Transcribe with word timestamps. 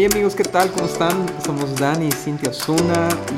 Hey 0.00 0.08
amigos, 0.10 0.34
¿qué 0.34 0.44
tal? 0.44 0.72
¿Cómo 0.72 0.86
están? 0.86 1.26
Somos 1.44 1.78
Dani 1.78 2.06
y 2.06 2.10
Cintia 2.10 2.52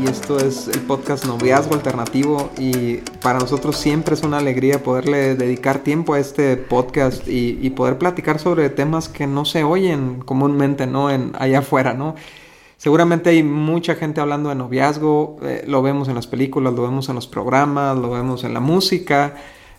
y 0.01 0.09
esto 0.09 0.39
es 0.39 0.69
el 0.69 0.79
podcast 0.83 1.25
Noviazgo 1.25 1.75
Alternativo 1.75 2.53
y 2.57 2.99
para 3.21 3.41
nosotros 3.41 3.77
siempre 3.77 4.15
es 4.15 4.23
una 4.23 4.39
alegría 4.39 4.81
poderle 4.81 5.35
dedicar 5.35 5.81
tiempo 5.81 6.15
a 6.15 6.21
este 6.21 6.57
podcast 6.57 7.27
y, 7.27 7.69
poder 7.71 7.99
platicar 7.99 8.39
sobre 8.39 8.71
temas 8.71 9.09
que 9.09 9.27
no 9.27 9.45
se 9.45 9.65
oyen 9.65 10.21
comúnmente, 10.21 10.87
¿no? 10.87 11.11
En, 11.11 11.33
allá 11.37 11.59
afuera, 11.59 11.95
¿no? 11.95 12.15
Seguramente 12.77 13.31
hay 13.31 13.43
mucha 13.43 13.97
gente 13.97 14.21
hablando 14.21 14.49
de 14.49 14.55
noviazgo, 14.55 15.39
eh, 15.43 15.65
lo 15.67 15.83
vemos 15.83 16.07
en 16.07 16.15
las 16.15 16.29
películas, 16.29 16.75
lo 16.75 16.83
vemos 16.83 17.09
en 17.09 17.17
los 17.17 17.27
programas, 17.27 17.99
lo 17.99 18.09
vemos 18.11 18.45
en 18.45 18.55
la 18.55 18.61
música, 18.61 19.35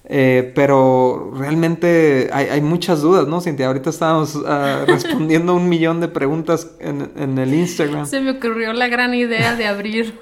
eh, 0.06 0.52
pero 0.54 1.32
realmente 1.36 2.30
hay, 2.34 2.62
muchas 2.62 3.02
dudas, 3.02 3.28
¿no, 3.28 3.40
Cintia? 3.40 3.68
Ahorita 3.68 3.90
estábamos 3.90 4.36
uh, 4.36 4.86
respondiendo 4.88 5.56
un 5.56 5.70
millón 5.70 6.02
de 6.02 6.10
preguntas 6.10 6.72
en, 6.80 7.38
el 7.38 7.54
Instagram. 7.54 8.06
Se 8.06 8.20
me 8.20 8.32
ocurrió 8.32 8.74
la 8.74 8.88
gran 8.88 9.14
idea 9.14 9.56
de 9.56 9.66
abrir. 9.66 10.20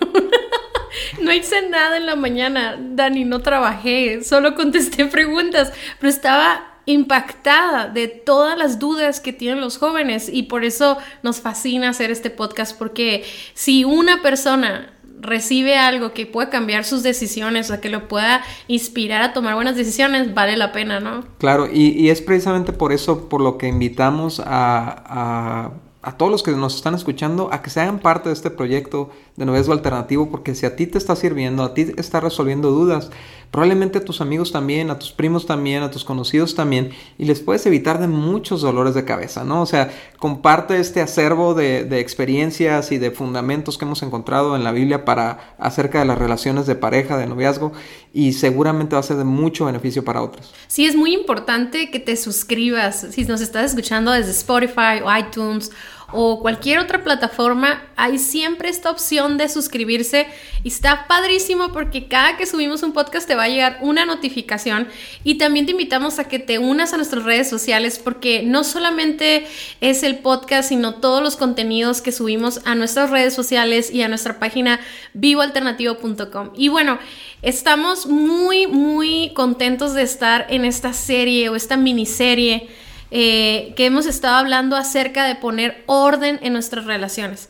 no 1.21 1.33
hice 1.33 1.67
nada 1.69 1.97
en 1.97 2.05
la 2.05 2.15
mañana, 2.15 2.77
Dani, 2.79 3.25
no 3.25 3.39
trabajé, 3.39 4.23
solo 4.23 4.53
contesté 4.53 5.05
preguntas, 5.05 5.73
pero 5.99 6.09
estaba 6.09 6.67
impactada 6.85 7.87
de 7.87 8.07
todas 8.07 8.57
las 8.57 8.79
dudas 8.79 9.19
que 9.19 9.33
tienen 9.33 9.61
los 9.61 9.77
jóvenes 9.77 10.29
y 10.31 10.43
por 10.43 10.63
eso 10.63 10.97
nos 11.21 11.39
fascina 11.39 11.89
hacer 11.89 12.11
este 12.11 12.29
podcast 12.29 12.77
porque 12.77 13.23
si 13.53 13.83
una 13.83 14.21
persona 14.21 14.91
recibe 15.19 15.77
algo 15.77 16.13
que 16.13 16.25
pueda 16.25 16.49
cambiar 16.49 16.83
sus 16.83 17.03
decisiones 17.03 17.71
o 17.71 17.79
que 17.79 17.89
lo 17.89 18.07
pueda 18.07 18.43
inspirar 18.67 19.21
a 19.21 19.33
tomar 19.33 19.55
buenas 19.55 19.75
decisiones, 19.75 20.33
vale 20.33 20.57
la 20.57 20.71
pena, 20.71 20.99
¿no? 20.99 21.23
Claro, 21.37 21.67
y, 21.71 22.09
es 22.09 22.21
precisamente 22.21 22.73
por 22.73 22.91
eso 22.91 23.29
por 23.29 23.41
lo 23.41 23.57
que 23.57 23.67
invitamos 23.67 24.39
a, 24.39 25.03
a, 25.05 25.71
a, 26.01 26.17
todos 26.17 26.31
los 26.31 26.43
que 26.43 26.51
nos 26.51 26.75
están 26.75 26.95
escuchando 26.95 27.49
a 27.51 27.61
que 27.61 27.69
se 27.69 27.81
hagan 27.81 27.99
parte 27.99 28.29
de 28.29 28.33
este 28.33 28.49
proyecto 28.49 29.09
de 29.41 29.47
noviazgo 29.47 29.73
alternativo, 29.73 30.29
porque 30.29 30.53
si 30.53 30.67
a 30.67 30.75
ti 30.75 30.85
te 30.85 30.99
está 30.99 31.15
sirviendo, 31.15 31.63
a 31.63 31.73
ti 31.73 31.87
está 31.97 32.19
resolviendo 32.19 32.69
dudas, 32.69 33.09
probablemente 33.49 33.97
a 33.97 34.05
tus 34.05 34.21
amigos 34.21 34.51
también, 34.51 34.91
a 34.91 34.99
tus 34.99 35.11
primos 35.11 35.47
también, 35.47 35.81
a 35.81 35.89
tus 35.89 36.05
conocidos 36.05 36.53
también, 36.53 36.91
y 37.17 37.25
les 37.25 37.39
puedes 37.39 37.65
evitar 37.65 37.99
de 37.99 38.07
muchos 38.07 38.61
dolores 38.61 38.93
de 38.93 39.03
cabeza, 39.03 39.43
¿no? 39.43 39.63
O 39.63 39.65
sea, 39.65 39.91
comparte 40.19 40.79
este 40.79 41.01
acervo 41.01 41.55
de, 41.55 41.99
experiencias 41.99 42.91
y 42.91 42.99
de 42.99 43.09
fundamentos 43.09 43.79
que 43.79 43.85
hemos 43.85 44.03
encontrado 44.03 44.55
en 44.55 44.63
la 44.63 44.71
Biblia 44.71 45.05
para 45.05 45.55
acerca 45.57 45.97
de 45.97 46.05
las 46.05 46.19
relaciones 46.19 46.67
de 46.67 46.75
pareja, 46.75 47.17
de 47.17 47.25
noviazgo, 47.25 47.71
y 48.13 48.33
seguramente 48.33 48.95
va 48.95 48.99
a 48.99 49.03
ser 49.03 49.17
de 49.17 49.23
mucho 49.23 49.65
beneficio 49.65 50.05
para 50.05 50.21
otros. 50.21 50.53
Sí, 50.67 50.85
es 50.85 50.95
muy 50.95 51.15
importante 51.15 51.89
que 51.89 51.99
te 51.99 52.15
suscribas, 52.15 53.07
si 53.09 53.25
nos 53.25 53.41
estás 53.41 53.71
escuchando 53.71 54.11
desde 54.11 54.31
Spotify 54.31 55.01
o 55.03 55.17
iTunes 55.17 55.71
o 56.13 56.41
cualquier 56.41 56.79
otra 56.79 57.03
plataforma, 57.03 57.83
hay 57.95 58.17
siempre 58.17 58.69
esta 58.69 58.89
opción 58.89 59.37
de 59.37 59.49
suscribirse. 59.49 60.27
Y 60.63 60.67
está 60.69 61.07
padrísimo 61.07 61.71
porque 61.71 62.07
cada 62.07 62.37
que 62.37 62.45
subimos 62.45 62.83
un 62.83 62.93
podcast 62.93 63.27
te 63.27 63.35
va 63.35 63.43
a 63.43 63.49
llegar 63.49 63.77
una 63.81 64.05
notificación. 64.05 64.87
Y 65.23 65.35
también 65.35 65.65
te 65.65 65.71
invitamos 65.71 66.19
a 66.19 66.25
que 66.25 66.39
te 66.39 66.59
unas 66.59 66.93
a 66.93 66.97
nuestras 66.97 67.23
redes 67.23 67.49
sociales 67.49 67.99
porque 67.99 68.43
no 68.43 68.63
solamente 68.63 69.47
es 69.81 70.03
el 70.03 70.19
podcast, 70.19 70.69
sino 70.69 70.95
todos 70.95 71.21
los 71.21 71.37
contenidos 71.37 72.01
que 72.01 72.11
subimos 72.11 72.61
a 72.65 72.75
nuestras 72.75 73.09
redes 73.09 73.33
sociales 73.33 73.91
y 73.91 74.01
a 74.01 74.07
nuestra 74.07 74.39
página 74.39 74.79
vivoalternativo.com. 75.13 76.51
Y 76.55 76.69
bueno, 76.69 76.99
estamos 77.41 78.05
muy, 78.05 78.67
muy 78.67 79.31
contentos 79.33 79.93
de 79.93 80.03
estar 80.03 80.47
en 80.49 80.65
esta 80.65 80.93
serie 80.93 81.49
o 81.49 81.55
esta 81.55 81.77
miniserie 81.77 82.69
eh, 83.11 83.73
que 83.75 83.85
hemos 83.85 84.05
estado 84.05 84.37
hablando 84.37 84.75
acerca 84.75 85.25
de 85.25 85.35
poner 85.35 85.83
orden 85.85 86.39
en 86.41 86.53
nuestras 86.53 86.85
relaciones. 86.85 87.49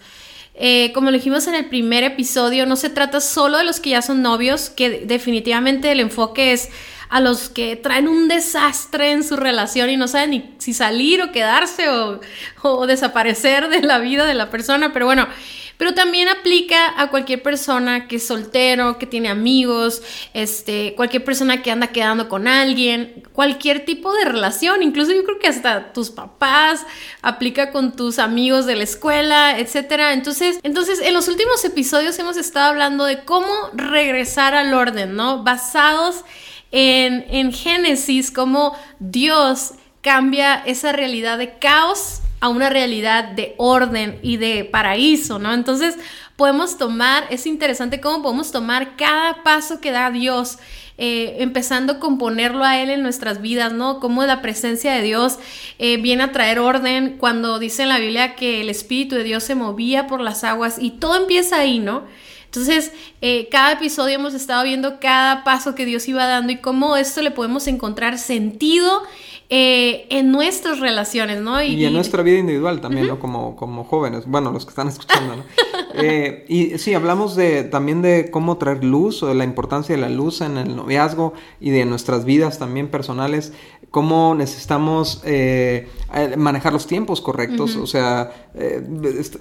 Eh, 0.53 0.91
como 0.93 1.11
lo 1.11 1.17
dijimos 1.17 1.47
en 1.47 1.55
el 1.55 1.65
primer 1.65 2.03
episodio, 2.03 2.65
no 2.65 2.75
se 2.75 2.89
trata 2.89 3.21
solo 3.21 3.57
de 3.57 3.63
los 3.63 3.79
que 3.79 3.91
ya 3.91 4.01
son 4.01 4.21
novios, 4.21 4.69
que 4.69 5.05
definitivamente 5.05 5.91
el 5.91 5.99
enfoque 5.99 6.51
es 6.51 6.69
a 7.11 7.19
los 7.19 7.49
que 7.49 7.75
traen 7.75 8.07
un 8.07 8.29
desastre 8.29 9.11
en 9.11 9.25
su 9.25 9.35
relación 9.35 9.89
y 9.89 9.97
no 9.97 10.07
saben 10.07 10.29
ni 10.31 10.55
si 10.59 10.73
salir 10.73 11.21
o 11.21 11.33
quedarse 11.33 11.89
o, 11.89 12.87
desaparecer 12.87 13.67
de 13.67 13.81
la 13.81 13.99
vida 13.99 14.25
de 14.25 14.33
la 14.33 14.49
persona, 14.49 14.93
pero 14.93 15.07
bueno, 15.07 15.27
pero 15.75 15.93
también 15.93 16.29
aplica 16.29 16.99
a 17.01 17.09
cualquier 17.09 17.43
persona 17.43 18.07
que 18.07 18.15
es 18.15 18.25
soltero, 18.25 18.97
que 18.97 19.07
tiene 19.07 19.27
amigos, 19.27 20.01
este, 20.33 20.93
cualquier 20.95 21.25
persona 21.25 21.61
que 21.61 21.71
anda 21.71 21.87
quedando 21.87 22.29
con 22.29 22.47
alguien, 22.47 23.23
cualquier 23.33 23.83
tipo 23.83 24.13
de 24.13 24.23
relación, 24.23 24.81
incluso 24.81 25.11
yo 25.11 25.25
creo 25.25 25.39
que 25.39 25.47
hasta 25.47 25.91
tus 25.91 26.11
papás, 26.11 26.85
aplica 27.21 27.71
con 27.71 27.93
tus 27.93 28.19
amigos 28.19 28.65
de 28.65 28.75
la 28.75 28.83
escuela, 28.83 29.59
etcétera. 29.59 30.13
Entonces, 30.13 30.59
entonces 30.63 31.01
en 31.01 31.13
los 31.13 31.27
últimos 31.27 31.65
episodios 31.65 32.17
hemos 32.19 32.37
estado 32.37 32.69
hablando 32.69 33.03
de 33.03 33.25
cómo 33.25 33.51
regresar 33.73 34.55
al 34.55 34.73
orden, 34.73 35.15
¿no? 35.15 35.43
Basados 35.43 36.23
en 36.71 37.51
Génesis, 37.51 38.31
cómo 38.31 38.75
Dios 38.99 39.73
cambia 40.01 40.55
esa 40.65 40.91
realidad 40.91 41.37
de 41.37 41.57
caos 41.57 42.21
a 42.41 42.49
una 42.49 42.69
realidad 42.69 43.23
de 43.23 43.53
orden 43.57 44.19
y 44.23 44.37
de 44.37 44.65
paraíso, 44.65 45.37
¿no? 45.37 45.53
Entonces 45.53 45.95
podemos 46.35 46.77
tomar, 46.77 47.25
es 47.29 47.45
interesante 47.45 48.01
cómo 48.01 48.23
podemos 48.23 48.51
tomar 48.51 48.95
cada 48.95 49.43
paso 49.43 49.79
que 49.79 49.91
da 49.91 50.09
Dios, 50.09 50.57
eh, 50.97 51.37
empezando 51.39 51.99
con 51.99 52.17
ponerlo 52.17 52.63
a 52.63 52.81
Él 52.81 52.89
en 52.89 53.03
nuestras 53.03 53.41
vidas, 53.41 53.73
¿no? 53.73 53.99
Cómo 53.99 54.25
la 54.25 54.41
presencia 54.41 54.91
de 54.93 55.03
Dios 55.03 55.37
eh, 55.77 55.97
viene 55.97 56.23
a 56.23 56.31
traer 56.31 56.57
orden 56.57 57.17
cuando 57.19 57.59
dice 57.59 57.83
en 57.83 57.89
la 57.89 57.99
Biblia 57.99 58.35
que 58.35 58.61
el 58.61 58.69
Espíritu 58.69 59.15
de 59.15 59.23
Dios 59.23 59.43
se 59.43 59.53
movía 59.53 60.07
por 60.07 60.19
las 60.19 60.43
aguas 60.43 60.77
y 60.79 60.91
todo 60.91 61.17
empieza 61.17 61.59
ahí, 61.59 61.77
¿no? 61.77 62.05
Entonces, 62.53 62.91
eh, 63.21 63.47
cada 63.49 63.71
episodio 63.71 64.15
hemos 64.15 64.33
estado 64.33 64.65
viendo 64.65 64.99
cada 64.99 65.45
paso 65.45 65.73
que 65.73 65.85
Dios 65.85 66.09
iba 66.09 66.25
dando 66.25 66.51
y 66.51 66.57
cómo 66.57 66.97
esto 66.97 67.21
le 67.21 67.31
podemos 67.31 67.65
encontrar 67.67 68.17
sentido 68.17 69.03
eh, 69.49 70.05
en 70.09 70.33
nuestras 70.33 70.81
relaciones, 70.81 71.39
¿no? 71.41 71.63
Y, 71.63 71.85
en 71.85 71.93
nuestra 71.93 72.23
vida 72.23 72.39
individual 72.39 72.81
también, 72.81 73.07
¿no? 73.07 73.19
Como, 73.19 73.55
como 73.55 73.85
jóvenes, 73.85 74.25
bueno, 74.25 74.51
los 74.51 74.65
que 74.65 74.71
están 74.71 74.89
escuchando, 74.89 75.37
¿no? 75.37 75.43
Eh, 75.93 76.45
y 76.47 76.77
sí, 76.77 76.93
hablamos 76.93 77.35
de, 77.35 77.65
también 77.65 78.01
de 78.01 78.31
cómo 78.31 78.57
traer 78.57 78.81
luz 78.81 79.21
o 79.23 79.27
de 79.27 79.35
la 79.35 79.43
importancia 79.43 79.93
de 79.93 80.01
la 80.01 80.07
luz 80.07 80.39
en 80.39 80.57
el 80.57 80.73
noviazgo 80.73 81.33
y 81.59 81.71
de 81.71 81.83
nuestras 81.83 82.23
vidas 82.23 82.59
también 82.59 82.87
personales, 82.87 83.51
cómo 83.91 84.33
necesitamos 84.35 85.21
eh, 85.25 85.89
manejar 86.37 86.73
los 86.73 86.87
tiempos 86.87 87.21
correctos, 87.21 87.75
o 87.75 87.85
sea, 87.85 88.31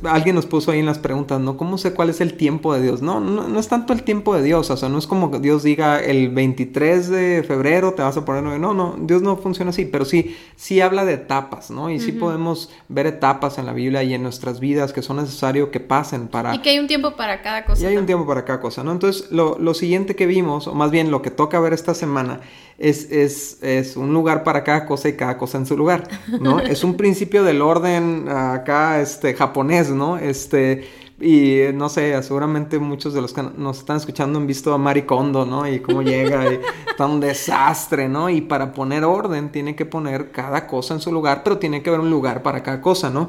alguien 0.05 0.35
nos 0.37 0.47
puso 0.47 0.71
ahí 0.73 0.81
en 0.81 0.87
las 0.87 0.99
preguntas, 0.99 1.41
¿no? 1.41 1.57
¿Cómo 1.57 1.79
sé 1.79 1.95
cuál 1.95 2.11
es 2.11 2.21
el 2.21 2.35
tiempo 2.35 2.75
de 2.75 2.83
Dios? 2.83 3.01
No, 3.01 3.21
no, 3.21 3.49
no 3.49 3.61
es 3.61 3.69
tanto 3.69 3.93
el 3.93 4.03
tiempo 4.03 4.35
de 4.35 4.43
Dios, 4.43 4.71
o 4.71 4.77
sea, 4.77 4.89
no 4.89 4.99
es 4.99 5.07
como 5.07 5.31
que 5.31 5.39
Dios 5.39 5.63
diga 5.63 6.01
el 6.01 6.31
23 6.31 7.09
de 7.09 7.45
febrero 7.47 7.95
te 7.95 8.03
vas 8.03 8.17
a 8.17 8.25
poner, 8.25 8.43
no, 8.43 8.75
no, 8.75 8.97
Dios 9.01 9.23
no 9.23 9.37
funciona 9.37 9.71
así, 9.71 9.85
pero 9.85 10.05
sí, 10.05 10.37
sí 10.57 10.81
habla 10.81 11.05
de 11.05 11.15
etapas, 11.15 11.71
¿no? 11.71 11.91
Y 11.91 12.01
sí 12.01 12.13
podemos 12.13 12.71
ver 12.89 13.07
etapas 13.07 13.59
en 13.59 13.67
la 13.67 13.73
Biblia 13.73 14.03
y 14.03 14.15
en 14.15 14.23
nuestras 14.23 14.61
vidas 14.61 14.93
que 14.93 15.03
son 15.03 15.19
necesarios 15.19 15.69
que 15.69 15.81
pasen 15.81 16.29
para... 16.29 16.55
Y 16.55 16.59
que 16.59 16.71
hay 16.71 16.79
un 16.79 16.87
tiempo 16.87 17.17
para 17.17 17.43
cada 17.43 17.65
cosa. 17.65 17.83
Y 17.83 17.87
hay 17.87 17.97
un 17.97 18.07
tiempo 18.07 18.27
para 18.27 18.45
cada 18.45 18.61
cosa, 18.61 18.83
¿no? 18.83 18.93
Entonces, 18.93 19.31
lo, 19.31 19.59
lo 19.59 19.75
siguiente 19.75 20.17
que 20.17 20.27
vimos, 20.27 20.67
o 20.67 20.75
más 20.75 20.91
bien 20.91 21.11
lo 21.11 21.23
que 21.23 21.31
toca 21.31 21.61
ver 21.61 21.73
esta 21.73 21.95
semana, 21.95 22.41
es, 22.81 23.13
es, 23.13 23.59
es, 23.63 23.97
un 23.97 24.13
lugar 24.15 24.43
para 24.43 24.65
cada 24.65 24.87
cosa 24.87 25.11
y 25.11 25.13
cada 25.13 25.37
cosa 25.37 25.59
en 25.59 25.67
su 25.67 25.77
lugar, 25.77 26.09
¿no? 26.41 26.59
es 26.61 26.83
un 26.83 26.97
principio 26.97 27.45
del 27.45 27.61
orden 27.61 28.27
acá, 28.29 29.01
este, 29.01 29.35
japonés, 29.35 29.91
¿no? 29.91 30.17
Este, 30.17 30.89
y 31.21 31.65
no 31.75 31.91
sé, 31.91 32.21
seguramente 32.23 32.79
muchos 32.79 33.13
de 33.13 33.21
los 33.21 33.35
que 33.35 33.43
nos 33.43 33.81
están 33.81 33.99
escuchando 33.99 34.39
han 34.39 34.47
visto 34.47 34.73
a 34.73 34.79
Mari 34.79 35.03
Kondo, 35.03 35.45
¿no? 35.45 35.69
Y 35.71 35.81
cómo 35.81 36.01
llega 36.01 36.51
y 36.51 36.61
está 36.91 37.05
un 37.05 37.21
desastre, 37.21 38.09
¿no? 38.09 38.31
Y 38.31 38.41
para 38.41 38.73
poner 38.73 39.05
orden 39.05 39.53
tiene 39.53 39.77
que 39.77 39.85
poner 39.85 40.31
cada 40.31 40.67
cosa 40.67 40.95
en 40.95 41.01
su 41.01 41.13
lugar, 41.13 41.43
pero 41.45 41.59
tiene 41.59 41.83
que 41.83 41.91
haber 41.91 42.01
un 42.01 42.09
lugar 42.09 42.43
para 42.43 42.63
cada 42.63 42.81
cosa, 42.81 43.11
¿no? 43.11 43.29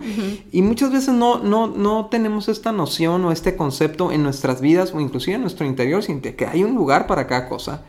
Y 0.54 0.62
muchas 0.62 0.94
veces 0.94 1.14
no, 1.14 1.40
no, 1.40 1.68
no 1.68 2.08
tenemos 2.10 2.48
esta 2.48 2.72
noción 2.72 3.26
o 3.26 3.34
este 3.34 3.58
concepto 3.58 4.14
en 4.14 4.24
nuestras 4.24 4.62
vidas 4.62 4.94
o 4.94 5.02
inclusive 5.02 5.36
en 5.36 5.42
nuestro 5.42 5.66
interior, 5.66 6.02
sin 6.02 6.22
que 6.22 6.46
hay 6.46 6.64
un 6.64 6.74
lugar 6.74 7.06
para 7.06 7.28
cada 7.28 7.50
cosa 7.50 7.84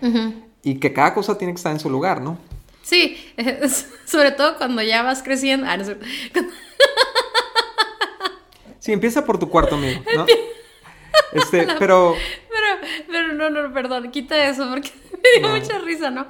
y 0.62 0.76
que 0.76 0.92
cada 0.92 1.14
cosa 1.14 1.38
tiene 1.38 1.52
que 1.52 1.58
estar 1.58 1.72
en 1.72 1.80
su 1.80 1.90
lugar, 1.90 2.20
¿no? 2.20 2.38
Sí, 2.82 3.16
sobre 4.06 4.32
todo 4.32 4.56
cuando 4.56 4.82
ya 4.82 5.02
vas 5.02 5.22
creciendo. 5.22 5.66
Ah, 5.68 5.76
no 5.76 5.84
Sí, 8.78 8.92
empieza 8.92 9.24
por 9.24 9.38
tu 9.38 9.48
cuarto, 9.48 9.76
amigo, 9.76 10.02
¿no? 10.16 10.26
Este, 11.32 11.68
pero... 11.78 12.16
Pero, 12.48 12.90
pero 13.06 13.32
no, 13.32 13.48
no, 13.48 13.72
perdón, 13.72 14.10
quita 14.10 14.48
eso 14.48 14.68
porque 14.68 14.90
me 15.22 15.40
dio 15.40 15.56
mucha 15.56 15.78
risa, 15.78 16.10
¿no? 16.10 16.26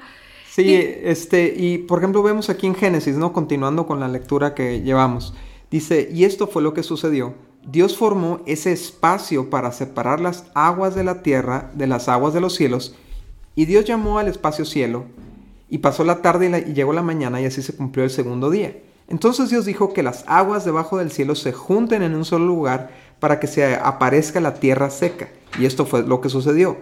Sí, 0.51 0.75
este, 1.03 1.55
y 1.57 1.79
por 1.79 2.01
ejemplo 2.01 2.23
vemos 2.23 2.51
aquí 2.51 2.67
en 2.67 2.75
Génesis, 2.75 3.17
¿no? 3.17 3.33
Continuando 3.33 3.87
con 3.87 4.01
la 4.01 4.09
lectura 4.09 4.55
que 4.55 4.83
llevamos. 4.83 5.33
Dice, 5.71 6.11
y 6.13 6.25
esto 6.25 6.47
fue 6.47 6.61
lo 6.61 6.75
que 6.75 6.83
sucedió. 6.83 7.35
Dios 7.65 7.97
formó 7.97 8.43
ese 8.45 8.71
espacio 8.71 9.49
para 9.49 9.73
separar 9.73 10.21
las 10.21 10.45
aguas 10.55 10.95
de 10.95 11.05
la 11.05 11.23
tierra 11.23 11.71
de 11.73 11.87
las 11.87 12.09
aguas 12.11 12.35
de 12.35 12.43
los 12.43 12.55
cielos, 12.55 12.95
y 13.55 13.67
Dios 13.67 13.85
llamó 13.85 14.19
al 14.19 14.29
espacio 14.29 14.65
cielo, 14.65 15.05
y 15.69 15.79
pasó 15.79 16.05
la 16.05 16.21
tarde 16.21 16.67
y, 16.67 16.75
llegó 16.75 16.93
la 16.93 17.03
mañana, 17.03 17.41
y 17.41 17.47
así 17.47 17.63
se 17.63 17.75
cumplió 17.75 18.05
el 18.05 18.11
segundo 18.11 18.51
día. 18.51 18.77
Entonces 19.09 19.51
Dios 19.51 19.65
dijo 19.65 19.93
que 19.93 20.03
las 20.03 20.25
aguas 20.27 20.65
debajo 20.65 20.99
del 20.99 21.11
cielo 21.11 21.35
se 21.35 21.53
junten 21.53 22.03
en 22.03 22.15
un 22.15 22.25
solo 22.25 22.47
lugar 22.47 22.91
para 23.21 23.41
que 23.41 23.47
se 23.47 23.77
aparezca 23.77 24.41
la 24.41 24.55
tierra 24.55 24.91
seca. 24.91 25.29
Y 25.59 25.67
esto 25.67 25.87
fue 25.87 26.03
lo 26.03 26.21
que 26.21 26.29
sucedió. 26.29 26.77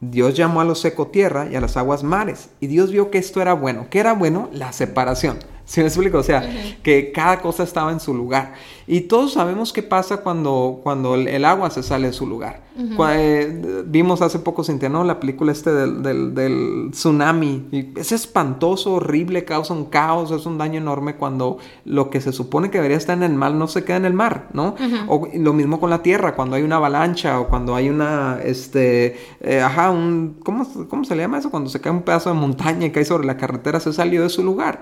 Dios 0.00 0.34
llamó 0.34 0.60
a 0.60 0.64
lo 0.64 0.74
seco 0.74 1.08
tierra 1.08 1.48
y 1.50 1.56
a 1.56 1.60
las 1.60 1.76
aguas 1.76 2.04
mares. 2.04 2.50
Y 2.60 2.68
Dios 2.68 2.92
vio 2.92 3.10
que 3.10 3.18
esto 3.18 3.42
era 3.42 3.52
bueno. 3.52 3.88
¿Qué 3.90 3.98
era 3.98 4.12
bueno? 4.12 4.48
La 4.52 4.72
separación. 4.72 5.38
¿Sí 5.68 5.80
me 5.80 5.88
explico? 5.88 6.16
O 6.16 6.22
sea, 6.22 6.50
que 6.82 7.12
cada 7.12 7.42
cosa 7.42 7.62
estaba 7.62 7.92
en 7.92 8.00
su 8.00 8.14
lugar. 8.14 8.54
Y 8.86 9.02
todos 9.02 9.34
sabemos 9.34 9.74
qué 9.74 9.82
pasa 9.82 10.22
cuando, 10.22 10.80
cuando 10.82 11.14
el, 11.14 11.44
agua 11.44 11.68
se 11.68 11.82
sale 11.82 12.06
de 12.06 12.14
su 12.14 12.26
lugar. 12.26 12.62
Eh, 13.10 13.84
vimos 13.84 14.22
hace 14.22 14.38
poco, 14.38 14.64
Cintia, 14.64 14.88
¿no? 14.88 15.04
La 15.04 15.20
película 15.20 15.52
este 15.52 15.70
del, 15.70 16.32
del, 16.34 16.88
tsunami. 16.92 17.66
Y 17.70 18.00
es 18.00 18.12
espantoso, 18.12 18.94
horrible, 18.94 19.44
causa 19.44 19.74
un 19.74 19.84
caos, 19.84 20.30
es 20.30 20.46
un 20.46 20.56
daño 20.56 20.78
enorme 20.78 21.16
cuando 21.16 21.58
lo 21.84 22.08
que 22.08 22.22
se 22.22 22.32
supone 22.32 22.70
que 22.70 22.78
debería 22.78 22.96
estar 22.96 23.18
en 23.18 23.24
el 23.24 23.34
mar 23.34 23.52
no 23.52 23.68
se 23.68 23.84
queda 23.84 23.98
en 23.98 24.06
el 24.06 24.14
mar, 24.14 24.48
¿no? 24.54 24.74
O 25.06 25.28
lo 25.34 25.52
mismo 25.52 25.80
con 25.80 25.90
la 25.90 26.02
tierra, 26.02 26.34
cuando 26.34 26.56
hay 26.56 26.62
una 26.62 26.76
avalancha 26.76 27.40
o 27.40 27.48
cuando 27.48 27.74
hay 27.74 27.90
una, 27.90 28.38
este, 28.42 29.18
eh, 29.42 29.60
ajá, 29.60 29.90
un, 29.90 30.38
¿cómo, 30.42 30.66
¿cómo 30.88 31.04
se 31.04 31.14
le 31.14 31.24
llama 31.24 31.40
eso? 31.40 31.50
Cuando 31.50 31.68
se 31.68 31.78
cae 31.78 31.92
un 31.92 32.02
pedazo 32.02 32.30
de 32.30 32.36
montaña 32.36 32.86
y 32.86 32.90
cae 32.90 33.04
sobre 33.04 33.26
la 33.26 33.36
carretera, 33.36 33.80
se 33.80 33.92
salió 33.92 34.22
de 34.22 34.30
su 34.30 34.42
lugar. 34.42 34.80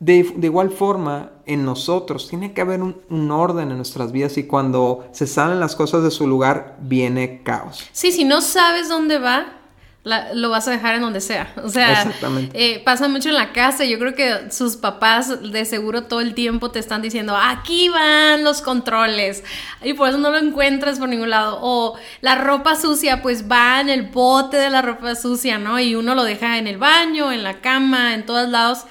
De, 0.00 0.32
igual 0.42 0.70
forma, 0.70 1.30
en 1.44 1.66
nosotros 1.66 2.26
tiene 2.26 2.54
que 2.54 2.62
haber 2.62 2.80
un, 2.80 3.30
orden 3.30 3.70
en 3.70 3.76
nuestras 3.76 4.12
vidas 4.12 4.38
y 4.38 4.44
cuando 4.44 5.06
se 5.12 5.26
salen 5.26 5.60
las 5.60 5.76
cosas 5.76 6.02
de 6.02 6.10
su 6.10 6.26
lugar, 6.26 6.78
viene 6.80 7.42
caos. 7.42 7.86
Sí, 7.92 8.10
si 8.10 8.24
no 8.24 8.40
sabes 8.40 8.88
dónde 8.88 9.18
va, 9.18 9.60
lo 10.02 10.48
vas 10.48 10.66
a 10.68 10.70
dejar 10.70 10.94
en 10.94 11.02
donde 11.02 11.20
sea. 11.20 11.52
O 11.62 11.68
sea, 11.68 12.10
eh, 12.54 12.80
pasa 12.82 13.08
mucho 13.08 13.28
en 13.28 13.34
la 13.34 13.52
casa. 13.52 13.84
Yo 13.84 13.98
creo 13.98 14.14
que 14.14 14.50
sus 14.50 14.76
papás 14.76 15.52
de 15.52 15.66
seguro 15.66 16.04
todo 16.04 16.22
el 16.22 16.32
tiempo 16.32 16.70
te 16.70 16.78
están 16.78 17.02
diciendo, 17.02 17.36
aquí 17.36 17.90
van 17.90 18.42
los 18.42 18.62
controles. 18.62 19.44
Y 19.82 19.92
por 19.92 20.08
eso 20.08 20.16
no 20.16 20.30
lo 20.30 20.38
encuentras 20.38 20.98
por 20.98 21.10
ningún 21.10 21.28
lado. 21.28 21.58
O 21.60 21.98
la 22.22 22.36
ropa 22.36 22.74
sucia, 22.76 23.20
pues 23.20 23.50
va 23.50 23.82
en 23.82 23.90
el 23.90 24.04
bote 24.04 24.56
de 24.56 24.70
la 24.70 24.80
ropa 24.80 25.14
sucia, 25.14 25.58
¿no? 25.58 25.78
Y 25.78 25.94
uno 25.94 26.14
lo 26.14 26.24
deja 26.24 26.56
en 26.56 26.66
el 26.66 26.78
baño, 26.78 27.30
en 27.30 27.42
la 27.42 27.60
cama, 27.60 28.14
en 28.14 28.24
todos 28.24 28.48
lados. 28.48 28.86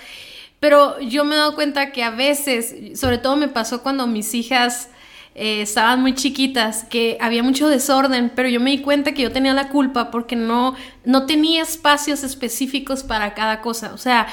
Pero 0.59 1.00
yo 1.00 1.23
me 1.23 1.35
he 1.35 1.38
dado 1.38 1.56
cuenta 1.56 1.91
que 1.91 2.03
a 2.03 2.11
veces, 2.11 3.00
sobre 3.00 3.17
todo 3.17 3.35
me 3.35 3.47
pasó 3.47 3.81
cuando 3.81 4.07
mis 4.07 4.33
hijas 4.33 4.89
eh, 5.35 5.61
estaban 5.61 6.01
muy 6.01 6.15
chiquitas, 6.15 6.83
que 6.83 7.17
había 7.21 7.44
mucho 7.44 7.69
desorden, 7.69 8.29
pero 8.35 8.50
yo 8.50 8.59
me 8.59 8.71
di 8.71 8.81
cuenta 8.81 9.13
que 9.13 9.21
yo 9.21 9.31
tenía 9.31 9.53
la 9.53 9.69
culpa 9.69 10.11
porque 10.11 10.35
no, 10.35 10.75
no 11.06 11.25
tenía 11.27 11.61
espacios 11.61 12.23
específicos 12.23 13.03
para 13.03 13.33
cada 13.35 13.61
cosa. 13.61 13.94
O 13.94 13.97
sea, 13.97 14.27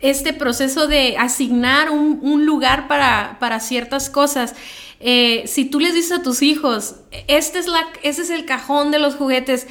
este 0.00 0.32
proceso 0.32 0.88
de 0.88 1.16
asignar 1.16 1.90
un, 1.90 2.44
lugar 2.44 2.88
para, 2.88 3.36
para, 3.38 3.60
ciertas 3.60 4.10
cosas. 4.10 4.56
Eh, 5.00 5.44
si 5.46 5.64
tú 5.64 5.78
les 5.78 5.94
dices 5.94 6.18
a 6.18 6.22
tus 6.24 6.42
hijos, 6.42 6.96
este 7.28 7.60
es 7.60 7.68
la, 7.68 7.86
ese 8.02 8.22
es 8.22 8.30
el 8.30 8.44
cajón 8.44 8.90
de 8.90 8.98
los 8.98 9.14
juguetes, 9.14 9.68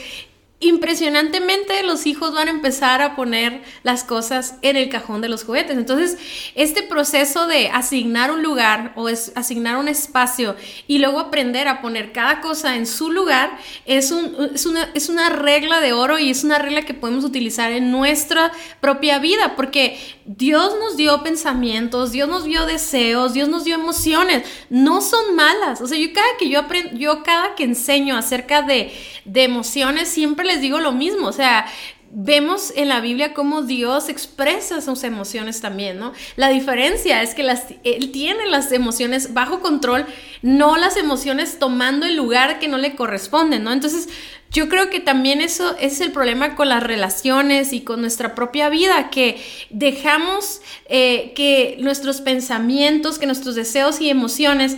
impresionantemente 0.59 1.83
los 1.83 2.07
hijos 2.07 2.33
van 2.33 2.47
a 2.47 2.51
empezar 2.51 3.03
a 3.03 3.15
poner 3.15 3.61
las 3.83 4.03
cosas 4.03 4.55
en 4.63 4.75
el 4.75 4.89
cajón 4.89 5.21
de 5.21 5.29
los 5.29 5.43
juguetes. 5.43 5.77
Entonces, 5.77 6.17
este 6.55 6.81
proceso 6.81 7.45
de 7.45 7.69
asignar 7.69 8.31
un 8.31 8.41
lugar 8.41 8.91
o 8.95 9.07
asignar 9.07 9.77
un 9.77 9.87
espacio 9.87 10.55
y 10.87 10.97
luego 10.97 11.19
aprender 11.19 11.67
a 11.67 11.79
poner 11.79 12.11
cada 12.11 12.41
cosa 12.41 12.75
en 12.75 12.87
su 12.87 13.11
lugar 13.11 13.55
es, 13.85 14.09
un, 14.09 14.35
es, 14.55 14.65
una, 14.65 14.89
es 14.95 15.09
una 15.09 15.29
regla 15.29 15.79
de 15.79 15.93
oro 15.93 16.17
y 16.17 16.31
es 16.31 16.43
una 16.43 16.57
regla 16.57 16.81
que 16.81 16.95
podemos 16.95 17.23
utilizar 17.23 17.71
en 17.71 17.91
nuestra 17.91 18.51
propia 18.81 19.19
vida 19.19 19.55
porque 19.55 19.99
Dios 20.25 20.73
nos 20.79 20.97
dio 20.97 21.21
pensamientos, 21.21 22.11
Dios 22.11 22.27
nos 22.27 22.45
dio 22.45 22.65
deseos, 22.65 23.33
Dios 23.33 23.47
nos 23.47 23.63
dio 23.63 23.75
emociones, 23.75 24.43
no 24.71 25.01
son 25.01 25.35
malas. 25.35 25.81
O 25.81 25.87
sea, 25.87 25.99
yo 25.99 26.11
cada 26.13 26.27
que 26.39 26.49
yo 26.49 26.61
aprendo, 26.61 26.97
yo 26.97 27.21
cada 27.21 27.53
que 27.53 27.63
enseño 27.63 28.17
acerca 28.17 28.63
de, 28.63 28.91
de 29.23 29.43
emociones 29.43 30.09
siempre 30.09 30.46
les 30.47 30.61
digo 30.61 30.79
lo 30.79 30.91
mismo, 30.91 31.27
o 31.27 31.33
sea, 31.33 31.67
vemos 32.11 32.71
en 32.75 32.87
la 32.87 33.01
Biblia 33.01 33.33
cómo 33.33 33.61
Dios 33.61 34.09
expresa 34.09 34.81
sus 34.81 35.03
emociones 35.03 35.61
también, 35.61 35.99
¿no? 35.99 36.13
La 36.35 36.49
diferencia 36.49 37.21
es 37.21 37.35
que 37.35 37.45
Él 37.83 38.11
tiene 38.11 38.47
las 38.47 38.71
emociones 38.71 39.33
bajo 39.33 39.59
control, 39.59 40.05
no 40.41 40.77
las 40.77 40.97
emociones 40.97 41.59
tomando 41.59 42.05
el 42.05 42.15
lugar 42.15 42.59
que 42.59 42.67
no 42.67 42.77
le 42.77 42.95
corresponde, 42.95 43.59
¿no? 43.59 43.71
Entonces, 43.71 44.09
yo 44.51 44.69
creo 44.69 44.89
que 44.89 45.01
también 45.01 45.41
eso 45.41 45.75
es 45.79 45.99
el 45.99 46.11
problema 46.11 46.55
con 46.55 46.69
las 46.69 46.81
relaciones 46.81 47.73
y 47.73 47.81
con 47.81 47.99
nuestra 47.99 48.33
propia 48.33 48.69
vida, 48.69 49.09
que 49.09 49.43
dejamos 49.69 50.61
eh, 50.87 51.33
que 51.35 51.75
nuestros 51.79 52.21
pensamientos, 52.21 53.19
que 53.19 53.25
nuestros 53.25 53.55
deseos 53.55 53.99
y 53.99 54.09
emociones 54.09 54.77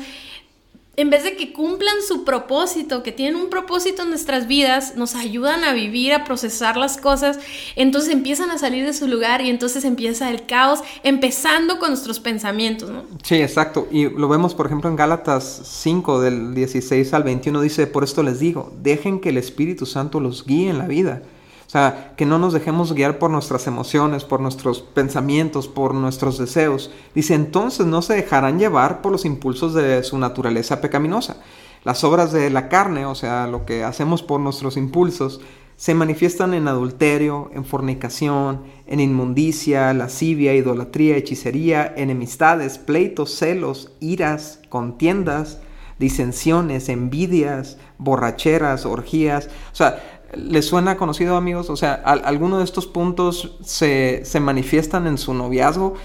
en 1.00 1.10
vez 1.10 1.24
de 1.24 1.38
que 1.38 1.54
cumplan 1.54 1.96
su 2.06 2.26
propósito, 2.26 3.04
que 3.04 3.14
tienen 3.14 3.38
un 3.40 3.50
propósito 3.50 4.04
en 4.04 4.10
nuestras 4.10 4.48
vidas, 4.48 4.98
nos 4.98 5.16
ayudan 5.16 5.64
a 5.64 5.72
vivir, 5.72 6.14
a 6.14 6.26
procesar 6.26 6.76
las 6.76 6.98
cosas, 6.98 7.40
entonces 7.78 8.12
empiezan 8.12 8.52
a 8.52 8.58
salir 8.58 8.86
de 8.86 8.92
su 8.94 9.08
lugar 9.08 9.40
y 9.40 9.50
entonces 9.50 9.86
empieza 9.86 10.30
el 10.30 10.46
caos, 10.46 10.82
empezando 11.04 11.80
con 11.80 11.92
nuestros 11.92 12.20
pensamientos, 12.20 12.90
¿no? 12.90 13.04
Sí, 13.24 13.36
exacto. 13.36 13.88
Y 13.90 14.10
lo 14.10 14.28
vemos, 14.28 14.54
por 14.54 14.66
ejemplo, 14.66 14.90
en 14.90 14.98
Gálatas 14.98 15.62
5, 15.64 16.20
del 16.20 16.54
16 16.54 17.14
al 17.14 17.24
21, 17.24 17.62
dice, 17.62 17.88
por 17.88 18.04
esto 18.04 18.22
les 18.22 18.40
digo, 18.40 18.74
dejen 18.82 19.22
que 19.22 19.30
el 19.30 19.38
Espíritu 19.38 19.86
Santo 19.86 20.20
los 20.20 20.46
guíe 20.46 20.70
en 20.70 20.80
la 20.80 20.88
vida 20.88 21.22
o 21.70 21.72
sea, 21.72 22.16
que 22.18 22.26
no 22.26 22.40
nos 22.40 22.52
dejemos 22.52 22.94
guiar 22.94 23.20
por 23.20 23.30
nuestras 23.30 23.68
emociones, 23.68 24.26
por 24.26 24.40
nuestros 24.40 24.82
pensamientos, 24.82 25.68
por 25.68 25.94
nuestros 25.94 26.40
deseos. 26.40 26.90
Dice, 27.14 27.36
entonces 27.36 27.86
no 27.86 28.02
se 28.02 28.16
dejarán 28.16 28.58
llevar 28.58 29.04
por 29.04 29.12
los 29.12 29.24
impulsos 29.24 29.76
de 29.76 30.02
su 30.02 30.18
naturaleza 30.18 30.82
pecaminosa. 30.82 31.38
Las 31.84 32.04
obras 32.04 32.32
de 32.32 32.50
la 32.50 32.70
carne, 32.70 33.06
o 33.06 33.14
sea, 33.14 33.46
lo 33.46 33.68
que 33.68 33.84
hacemos 33.84 34.24
por 34.24 34.40
nuestros 34.40 34.78
impulsos, 34.78 35.42
se 35.76 35.94
manifiestan 35.94 36.56
en 36.56 36.68
adulterio, 36.68 37.52
en 37.54 37.64
fornicación, 37.64 38.64
en 38.88 39.00
inmundicia, 39.00 39.94
lascivia, 39.94 40.56
idolatría, 40.56 41.18
hechicería, 41.18 41.94
enemistades, 41.96 42.80
pleitos, 42.80 43.36
celos, 43.36 43.92
iras, 44.00 44.60
contiendas, 44.70 45.60
disensiones, 46.00 46.90
envidias, 46.90 47.78
borracheras, 48.00 48.88
orgías. 48.88 49.50
O 49.72 49.76
sea, 49.76 50.19
¿Les 50.36 50.66
suena 50.66 50.98
conocido, 50.98 51.36
amigos? 51.36 51.70
O 51.70 51.78
sea, 51.78 51.94
¿alguno 51.94 52.60
de 52.60 52.64
estos 52.64 52.88
puntos 52.88 53.58
se, 53.64 54.24
manifiestan 54.40 55.08
en 55.08 55.18
su 55.18 55.34
noviazgo? 55.34 55.96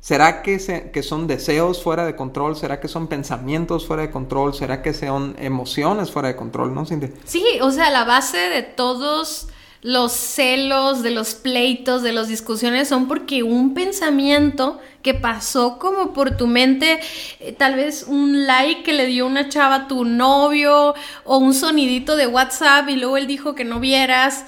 ¿Será 0.00 0.42
que, 0.42 0.58
se, 0.58 0.90
que 0.90 1.02
son 1.02 1.26
deseos 1.26 1.82
fuera 1.82 2.04
de 2.04 2.14
control? 2.14 2.56
¿Será 2.56 2.78
que 2.78 2.88
son 2.88 3.06
pensamientos 3.06 3.86
fuera 3.86 4.02
de 4.02 4.10
control? 4.10 4.54
¿Será 4.54 4.82
que 4.82 4.92
son 4.92 5.34
emociones 5.38 6.10
fuera 6.10 6.28
de 6.28 6.36
control? 6.36 6.74
¿No, 6.74 6.84
Cindy? 6.84 7.10
Sí, 7.24 7.44
o 7.62 7.70
sea, 7.70 7.90
la 7.90 8.04
base 8.04 8.36
de 8.36 8.62
todos 8.62 9.48
los 9.84 10.12
celos, 10.12 11.02
de 11.02 11.10
los 11.10 11.34
pleitos, 11.34 12.02
de 12.02 12.12
las 12.12 12.28
discusiones 12.28 12.88
son 12.88 13.06
porque 13.06 13.42
un 13.42 13.74
pensamiento 13.74 14.80
que 15.02 15.12
pasó 15.12 15.78
como 15.78 16.14
por 16.14 16.38
tu 16.38 16.46
mente, 16.46 17.00
eh, 17.38 17.52
tal 17.52 17.74
vez 17.74 18.06
un 18.08 18.46
like 18.46 18.82
que 18.82 18.94
le 18.94 19.04
dio 19.04 19.26
una 19.26 19.50
chava 19.50 19.74
a 19.74 19.86
tu 19.86 20.06
novio 20.06 20.94
o 21.24 21.36
un 21.36 21.52
sonidito 21.52 22.16
de 22.16 22.26
WhatsApp 22.26 22.88
y 22.88 22.96
luego 22.96 23.18
él 23.18 23.26
dijo 23.26 23.54
que 23.54 23.66
no 23.66 23.78
vieras. 23.78 24.46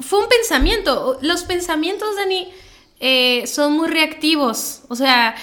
Fue 0.00 0.20
un 0.20 0.28
pensamiento. 0.30 1.18
Los 1.20 1.42
pensamientos, 1.42 2.16
Dani, 2.16 2.48
eh, 2.98 3.46
son 3.46 3.74
muy 3.74 3.88
reactivos, 3.88 4.84
o 4.88 4.96
sea, 4.96 5.34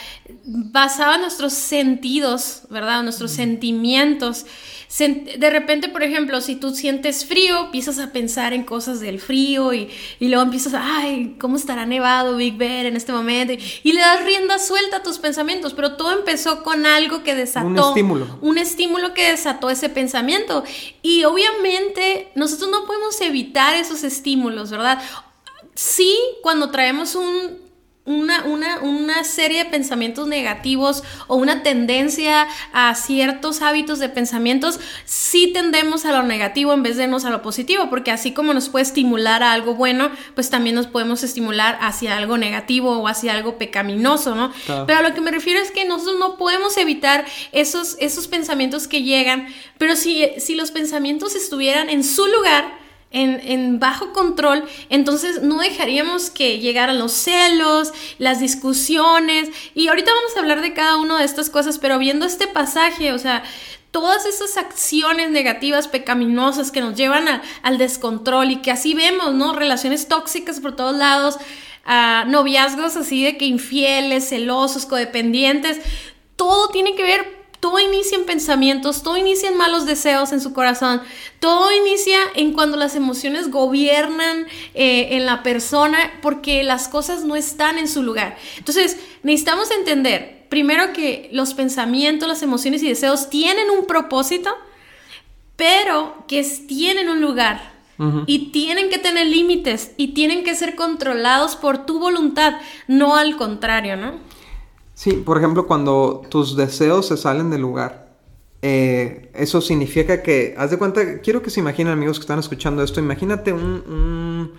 basaban 0.43 1.21
nuestros 1.21 1.53
sentidos, 1.53 2.63
¿verdad? 2.71 3.03
Nuestros 3.03 3.29
sentimientos 3.29 4.47
de 4.97 5.49
repente, 5.51 5.87
por 5.87 6.01
ejemplo, 6.01 6.41
si 6.41 6.55
tú 6.55 6.73
sientes 6.73 7.23
frío, 7.23 7.65
empiezas 7.65 7.99
a 7.99 8.11
pensar 8.11 8.53
en 8.53 8.63
cosas 8.63 8.99
del 8.99 9.19
frío 9.19 9.71
y, 9.71 9.89
luego 10.19 10.41
empiezas 10.41 10.73
a, 10.73 10.97
ay, 10.97 11.35
¿cómo 11.39 11.57
estará 11.57 11.85
nevado 11.85 12.35
Big 12.37 12.57
Bear 12.57 12.87
en 12.87 12.95
este 12.95 13.11
momento? 13.11 13.53
Y, 13.83 13.91
le 13.93 14.01
das 14.01 14.25
rienda 14.25 14.57
suelta 14.57 14.97
a 14.97 15.03
tus 15.03 15.19
pensamientos, 15.19 15.75
pero 15.75 15.95
todo 15.95 16.11
empezó 16.11 16.63
con 16.63 16.87
algo 16.87 17.21
que 17.21 17.35
desató. 17.35 17.67
Un 17.67 17.77
estímulo. 17.77 18.39
Un 18.41 18.57
estímulo 18.57 19.13
que 19.13 19.29
desató 19.29 19.69
ese 19.69 19.89
pensamiento. 19.89 20.63
Y 21.03 21.23
obviamente 21.23 22.29
nosotros 22.33 22.71
no 22.71 22.85
podemos 22.87 23.21
evitar 23.21 23.75
esos 23.75 24.03
estímulos, 24.03 24.71
¿verdad? 24.71 24.99
Sí, 25.75 26.17
cuando 26.41 26.71
traemos 26.71 27.13
un 27.13 27.68
una, 28.09 28.43
una, 28.45 28.79
una, 28.79 29.23
serie 29.23 29.63
de 29.63 29.69
pensamientos 29.69 30.27
negativos 30.27 31.03
o 31.27 31.35
una 31.35 31.61
tendencia 31.61 32.47
a 32.73 32.95
ciertos 32.95 33.61
hábitos 33.61 33.99
de 33.99 34.09
pensamientos, 34.09 34.79
sí 35.05 35.51
tendemos 35.53 36.05
a 36.05 36.11
lo 36.11 36.23
negativo 36.23 36.73
en 36.73 36.81
vez 36.81 36.97
de 36.97 37.05
nos 37.05 37.25
a 37.25 37.29
lo 37.29 37.43
positivo, 37.43 37.87
porque 37.91 38.09
así 38.09 38.33
como 38.33 38.55
nos 38.55 38.69
puede 38.69 38.83
estimular 38.83 39.43
a 39.43 39.53
algo 39.53 39.75
bueno, 39.75 40.09
pues 40.33 40.49
también 40.49 40.75
nos 40.75 40.87
podemos 40.87 41.21
estimular 41.21 41.77
hacia 41.81 42.17
algo 42.17 42.39
negativo 42.39 42.97
o 42.97 43.07
hacia 43.07 43.33
algo 43.33 43.59
pecaminoso, 43.59 44.33
¿no? 44.33 44.51
Pero 44.65 44.99
a 44.99 45.01
lo 45.03 45.13
que 45.13 45.21
me 45.21 45.29
refiero 45.29 45.59
es 45.59 45.69
que 45.69 45.85
nosotros 45.85 46.17
no 46.17 46.37
podemos 46.37 46.77
evitar 46.77 47.25
esos, 47.51 47.95
esos 47.99 48.27
pensamientos 48.27 48.87
que 48.87 49.03
llegan, 49.03 49.47
pero 49.77 49.95
si, 49.95 50.31
si 50.39 50.55
los 50.55 50.71
pensamientos 50.71 51.35
estuvieran 51.35 51.91
en 51.91 52.03
su 52.03 52.25
lugar, 52.25 52.88
en, 53.11 53.79
bajo 53.79 54.13
control, 54.13 54.63
entonces 54.89 55.41
no 55.41 55.59
dejaríamos 55.59 56.29
que 56.29 56.59
llegaran 56.59 56.99
los 56.99 57.11
celos, 57.11 57.91
las 58.19 58.39
discusiones, 58.39 59.49
y 59.73 59.87
ahorita 59.87 60.11
vamos 60.13 60.35
a 60.35 60.39
hablar 60.39 60.61
de 60.61 60.73
cada 60.73 60.97
una 60.97 61.19
de 61.19 61.25
estas 61.25 61.49
cosas, 61.49 61.79
pero 61.79 61.97
viendo 61.97 62.25
este 62.25 62.47
pasaje, 62.47 63.11
o 63.11 63.17
sea, 63.17 63.43
todas 63.91 64.25
esas 64.25 64.57
acciones 64.57 65.31
negativas, 65.31 65.87
pecaminosas 65.87 66.71
que 66.71 66.81
nos 66.81 66.95
llevan 66.95 67.41
al 67.63 67.77
descontrol 67.79 68.51
y 68.51 68.57
que 68.57 68.71
así 68.71 68.93
vemos, 68.93 69.33
¿no? 69.33 69.53
Relaciones 69.53 70.07
tóxicas 70.07 70.59
por 70.59 70.75
todos 70.75 70.95
lados, 70.95 71.37
noviazgos 72.27 72.95
así 72.95 73.23
de 73.23 73.37
que 73.37 73.45
infieles, 73.45 74.29
celosos, 74.29 74.85
codependientes, 74.85 75.79
todo 76.35 76.69
tiene 76.69 76.95
que 76.95 77.01
ver 77.01 77.38
todo 77.59 77.79
inicia 77.79 78.17
en 78.17 78.25
pensamientos, 78.25 79.03
todo 79.03 79.17
inicia 79.17 79.49
en 79.49 79.57
malos 79.57 79.85
deseos 79.85 80.31
en 80.31 80.41
su 80.41 80.53
corazón, 80.53 81.01
todo 81.39 81.71
inicia 81.71 82.19
en 82.35 82.53
cuando 82.53 82.77
las 82.77 82.95
emociones 82.95 83.51
gobiernan 83.51 84.47
eh, 84.73 85.09
en 85.11 85.25
la 85.25 85.43
persona 85.43 85.97
porque 86.21 86.63
las 86.63 86.87
cosas 86.87 87.25
no 87.25 87.35
están 87.35 87.77
en 87.77 87.87
su 87.87 88.01
lugar. 88.01 88.37
Entonces, 88.57 88.97
necesitamos 89.23 89.71
entender, 89.71 90.45
primero 90.49 90.93
que 90.93 91.29
los 91.33 91.53
pensamientos, 91.53 92.29
las 92.29 92.41
emociones 92.41 92.81
y 92.83 92.89
deseos 92.89 93.29
tienen 93.29 93.69
un 93.69 93.85
propósito, 93.85 94.55
pero 95.55 96.23
que 96.27 96.43
tienen 96.67 97.09
un 97.09 97.21
lugar. 97.21 97.77
Y 98.27 98.51
tienen 98.53 98.89
que 98.89 98.97
tener 98.97 99.27
límites 99.27 99.91
y 99.97 100.13
tienen 100.13 100.45
que 100.45 100.55
ser 100.55 100.75
controlados 100.75 101.57
por 101.57 101.85
tu 101.85 101.99
voluntad, 101.99 102.53
no 102.87 103.17
al 103.17 103.35
contrario, 103.35 103.97
¿no? 103.97 104.13
Sí, 104.99 105.13
por 105.13 105.37
ejemplo, 105.37 105.65
cuando 105.65 106.23
tus 106.29 106.57
deseos 106.57 107.07
se 107.07 107.15
salen 107.15 107.49
del 107.49 107.61
lugar, 107.61 108.17
eh, 108.61 109.31
eso 109.33 109.61
significa 109.61 110.21
que, 110.21 110.55
haz 110.57 110.71
de 110.71 110.77
cuenta, 110.77 111.21
quiero 111.21 111.41
que 111.41 111.49
se 111.49 111.61
imaginen 111.61 111.93
amigos 111.93 112.19
que 112.19 112.23
están 112.23 112.37
escuchando 112.37 112.83
esto, 112.83 112.99
imagínate 112.99 113.53
un, 113.53 114.51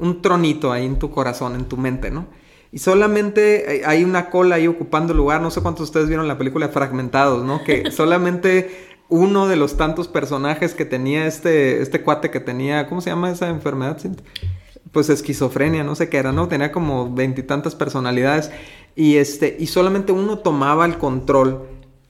un, 0.00 0.22
tronito 0.22 0.72
ahí 0.72 0.86
en 0.86 0.98
tu 0.98 1.12
corazón, 1.12 1.54
en 1.54 1.66
tu 1.66 1.76
mente, 1.76 2.10
¿no? 2.10 2.26
Y 2.72 2.80
solamente 2.80 3.84
hay 3.86 4.02
una 4.02 4.28
cola 4.28 4.56
ahí 4.56 4.66
ocupando 4.66 5.14
lugar, 5.14 5.40
no 5.40 5.52
sé 5.52 5.60
cuántos 5.60 5.82
de 5.82 5.90
ustedes 5.90 6.08
vieron 6.08 6.26
la 6.26 6.36
película 6.36 6.68
Fragmentados, 6.68 7.44
¿no? 7.44 7.62
Que 7.62 7.88
solamente 7.92 8.88
uno 9.08 9.46
de 9.46 9.54
los 9.54 9.76
tantos 9.76 10.08
personajes 10.08 10.74
que 10.74 10.84
tenía 10.84 11.28
este, 11.28 11.80
este 11.80 12.02
cuate 12.02 12.32
que 12.32 12.40
tenía, 12.40 12.88
¿cómo 12.88 13.00
se 13.02 13.10
llama 13.10 13.30
esa 13.30 13.50
enfermedad? 13.50 13.98
Pues 14.96 15.10
esquizofrenia, 15.10 15.84
no 15.84 15.94
sé 15.94 16.08
qué 16.08 16.16
era, 16.16 16.32
¿no? 16.32 16.48
Tenía 16.48 16.72
como 16.72 17.12
veintitantas 17.12 17.74
personalidades 17.74 18.50
y, 18.94 19.16
este, 19.16 19.54
y 19.60 19.66
solamente 19.66 20.10
uno 20.10 20.38
tomaba 20.38 20.86
el 20.86 20.96
control 20.96 21.66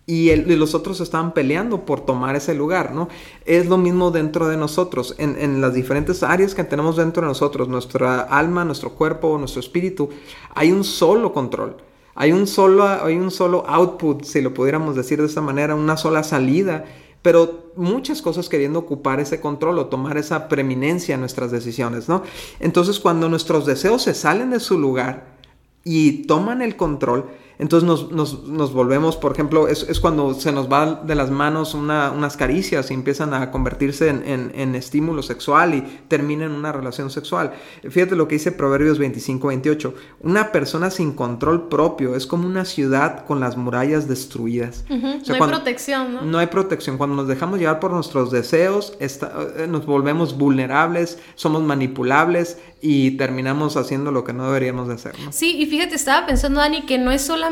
y, 0.06 0.32
los 0.36 0.72
otros 0.76 1.00
estaban 1.00 1.34
peleando 1.34 1.84
por 1.84 2.06
tomar 2.06 2.36
ese 2.36 2.54
lugar, 2.54 2.92
¿no? 2.92 3.08
Es 3.44 3.66
lo 3.66 3.76
mismo 3.76 4.12
dentro 4.12 4.46
de 4.46 4.56
nosotros, 4.56 5.16
en, 5.18 5.36
en, 5.36 5.60
las 5.60 5.74
diferentes 5.74 6.22
áreas 6.22 6.54
que 6.54 6.62
tenemos 6.62 6.94
dentro 6.94 7.22
de 7.22 7.26
nosotros, 7.26 7.66
nuestra 7.66 8.20
alma, 8.20 8.64
nuestro 8.64 8.90
cuerpo, 8.92 9.36
nuestro 9.36 9.58
espíritu, 9.58 10.08
hay 10.54 10.70
un 10.70 10.84
solo 10.84 11.32
control. 11.32 11.78
Hay 12.14 12.30
un 12.30 12.46
solo, 12.46 12.86
hay 12.86 13.16
un 13.16 13.32
solo 13.32 13.64
output, 13.66 14.22
si 14.22 14.42
lo 14.42 14.54
pudiéramos 14.54 14.94
decir 14.94 15.20
de 15.20 15.26
esta 15.26 15.40
manera, 15.40 15.74
una 15.74 15.96
sola 15.96 16.22
salida, 16.22 16.84
pero 17.26 17.72
muchas 17.74 18.22
cosas 18.22 18.48
queriendo 18.48 18.78
ocupar 18.78 19.18
ese 19.18 19.40
control 19.40 19.80
o 19.80 19.86
tomar 19.86 20.16
esa 20.16 20.46
preeminencia 20.46 21.16
en 21.16 21.20
nuestras 21.22 21.50
decisiones, 21.50 22.08
¿no? 22.08 22.22
Entonces, 22.60 23.00
cuando 23.00 23.28
nuestros 23.28 23.66
deseos 23.66 24.02
se 24.02 24.14
salen 24.14 24.50
de 24.50 24.60
su 24.60 24.78
lugar, 24.78 25.34
y 25.82 26.22
toman 26.28 26.62
el 26.62 26.76
control, 26.76 27.26
entonces 27.58 28.10
nos, 28.10 28.72
volvemos, 28.72 29.16
por 29.16 29.32
ejemplo, 29.32 29.68
es, 29.68 30.00
cuando 30.00 30.34
se 30.34 30.52
nos 30.52 30.70
va 30.70 31.02
de 31.04 31.14
las 31.14 31.30
manos 31.30 31.74
unas 31.74 32.36
caricias 32.36 32.90
y 32.90 32.94
empiezan 32.94 33.32
a 33.32 33.50
convertirse 33.50 34.08
en, 34.08 34.74
estímulo 34.74 35.22
sexual 35.22 35.74
y 35.74 35.80
terminan 36.08 36.50
en 36.50 36.56
una 36.56 36.72
relación 36.72 37.10
sexual. 37.10 37.52
Fíjate 37.88 38.14
lo 38.14 38.28
que 38.28 38.34
dice 38.34 38.52
Proverbios 38.52 38.98
25, 38.98 39.48
28. 39.48 39.94
Una 40.20 40.52
persona 40.52 40.90
sin 40.90 41.12
control 41.12 41.68
propio 41.68 42.14
es 42.14 42.26
como 42.26 42.46
una 42.46 42.64
ciudad 42.64 43.24
con 43.24 43.40
las 43.40 43.56
murallas 43.56 44.06
destruidas. 44.06 44.84
no 44.88 45.34
hay 45.34 45.40
protección, 45.40 46.14
¿no? 46.14 46.22
No 46.22 46.38
hay 46.38 46.48
protección. 46.48 46.98
Cuando 46.98 47.16
nos 47.16 47.28
dejamos 47.28 47.58
llevar 47.58 47.80
por 47.80 47.92
nuestros 47.92 48.30
deseos, 48.30 48.96
eh, 49.00 49.66
nos 49.68 49.86
volvemos 49.86 50.36
vulnerables, 50.36 51.18
somos 51.36 51.62
manipulables 51.62 52.58
y 52.88 53.10
terminamos 53.12 53.76
haciendo 53.76 54.12
lo 54.12 54.22
que 54.22 54.32
no 54.32 54.46
deberíamos 54.46 54.86
de 54.86 54.94
hacer. 54.94 55.18
¿no? 55.18 55.32
Sí, 55.32 55.56
y 55.58 55.66
fíjate, 55.66 55.96
estaba 55.96 56.24
pensando, 56.24 56.60
Dani, 56.60 56.82
que 56.82 56.98
no 56.98 57.10
es 57.10 57.22
solo 57.22 57.48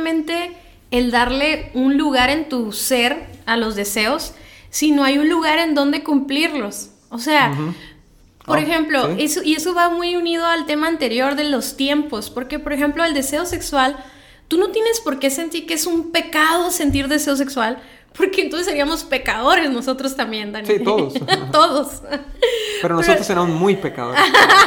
el 0.93 1.11
darle 1.11 1.73
un 1.75 1.99
lugar 1.99 2.31
en 2.31 2.49
tu 2.49 2.71
ser 2.71 3.27
a 3.45 3.57
los 3.57 3.75
deseos, 3.75 4.35
sino 4.71 5.03
hay 5.03 5.19
un 5.19 5.29
lugar 5.29 5.59
en 5.59 5.75
donde 5.75 6.05
cumplirlos. 6.05 6.91
O 7.09 7.19
sea, 7.19 7.53
por 8.45 8.59
oh, 8.59 8.61
ejemplo, 8.61 9.09
eso, 9.19 9.43
y 9.43 9.55
eso 9.55 9.75
va 9.75 9.89
muy 9.89 10.15
unido 10.15 10.47
al 10.47 10.67
tema 10.67 10.87
anterior 10.87 11.35
de 11.35 11.45
los 11.45 11.77
tiempos, 11.77 12.31
porque 12.31 12.61
por 12.61 12.73
ejemplo 12.73 13.05
el 13.05 13.13
deseo 13.13 13.45
sexual, 13.45 13.97
tú 14.47 14.57
no 14.57 14.69
tienes 14.69 15.01
por 15.01 15.19
qué 15.19 15.31
sentir 15.31 15.67
que 15.67 15.75
es 15.75 15.87
un 15.87 16.13
pecado 16.13 16.71
sentir 16.71 17.09
deseo 17.09 17.35
sexual, 17.35 17.83
porque 18.17 18.43
entonces 18.43 18.67
seríamos 18.67 19.03
pecadores 19.03 19.71
nosotros 19.71 20.15
también, 20.15 20.53
Dani. 20.53 20.67
Sí, 20.67 20.79
todos. 20.79 21.15
todos. 21.53 22.03
Pero 22.81 22.97
nosotros 22.97 23.27
seríamos 23.27 23.51
muy 23.51 23.77
pecadores. 23.77 24.23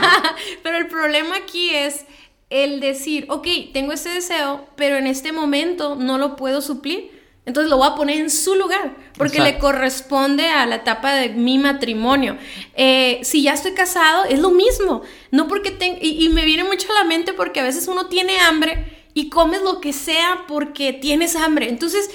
Pero 0.63 0.77
el 0.77 0.87
problema 0.87 1.37
aquí 1.37 1.69
es 1.69 2.05
el 2.49 2.79
decir, 2.79 3.25
ok, 3.29 3.47
tengo 3.73 3.91
este 3.91 4.09
deseo, 4.09 4.65
pero 4.77 4.95
en 4.95 5.05
este 5.05 5.33
momento 5.33 5.95
no 5.95 6.17
lo 6.17 6.37
puedo 6.37 6.61
suplir. 6.61 7.11
Entonces 7.45 7.69
lo 7.69 7.77
voy 7.77 7.87
a 7.87 7.95
poner 7.95 8.19
en 8.19 8.29
su 8.29 8.55
lugar, 8.55 8.95
porque 9.17 9.39
le 9.39 9.57
corresponde 9.57 10.47
a 10.47 10.65
la 10.65 10.75
etapa 10.75 11.13
de 11.13 11.29
mi 11.29 11.57
matrimonio. 11.57 12.37
Eh, 12.75 13.19
si 13.23 13.43
ya 13.43 13.53
estoy 13.53 13.73
casado, 13.73 14.25
es 14.25 14.39
lo 14.39 14.51
mismo. 14.51 15.01
No 15.31 15.47
porque 15.47 15.71
tenga, 15.71 15.97
y 16.01 16.27
me 16.29 16.43
viene 16.43 16.65
mucho 16.65 16.91
a 16.91 16.95
la 16.95 17.03
mente 17.05 17.33
porque 17.33 17.61
a 17.61 17.63
veces 17.63 17.87
uno 17.87 18.07
tiene 18.07 18.39
hambre 18.39 18.96
y 19.17 19.31
comes 19.31 19.63
lo 19.63 19.81
que 19.81 19.93
sea 19.93 20.45
porque 20.47 20.93
tienes 20.93 21.35
hambre. 21.35 21.69
Entonces, 21.69 22.07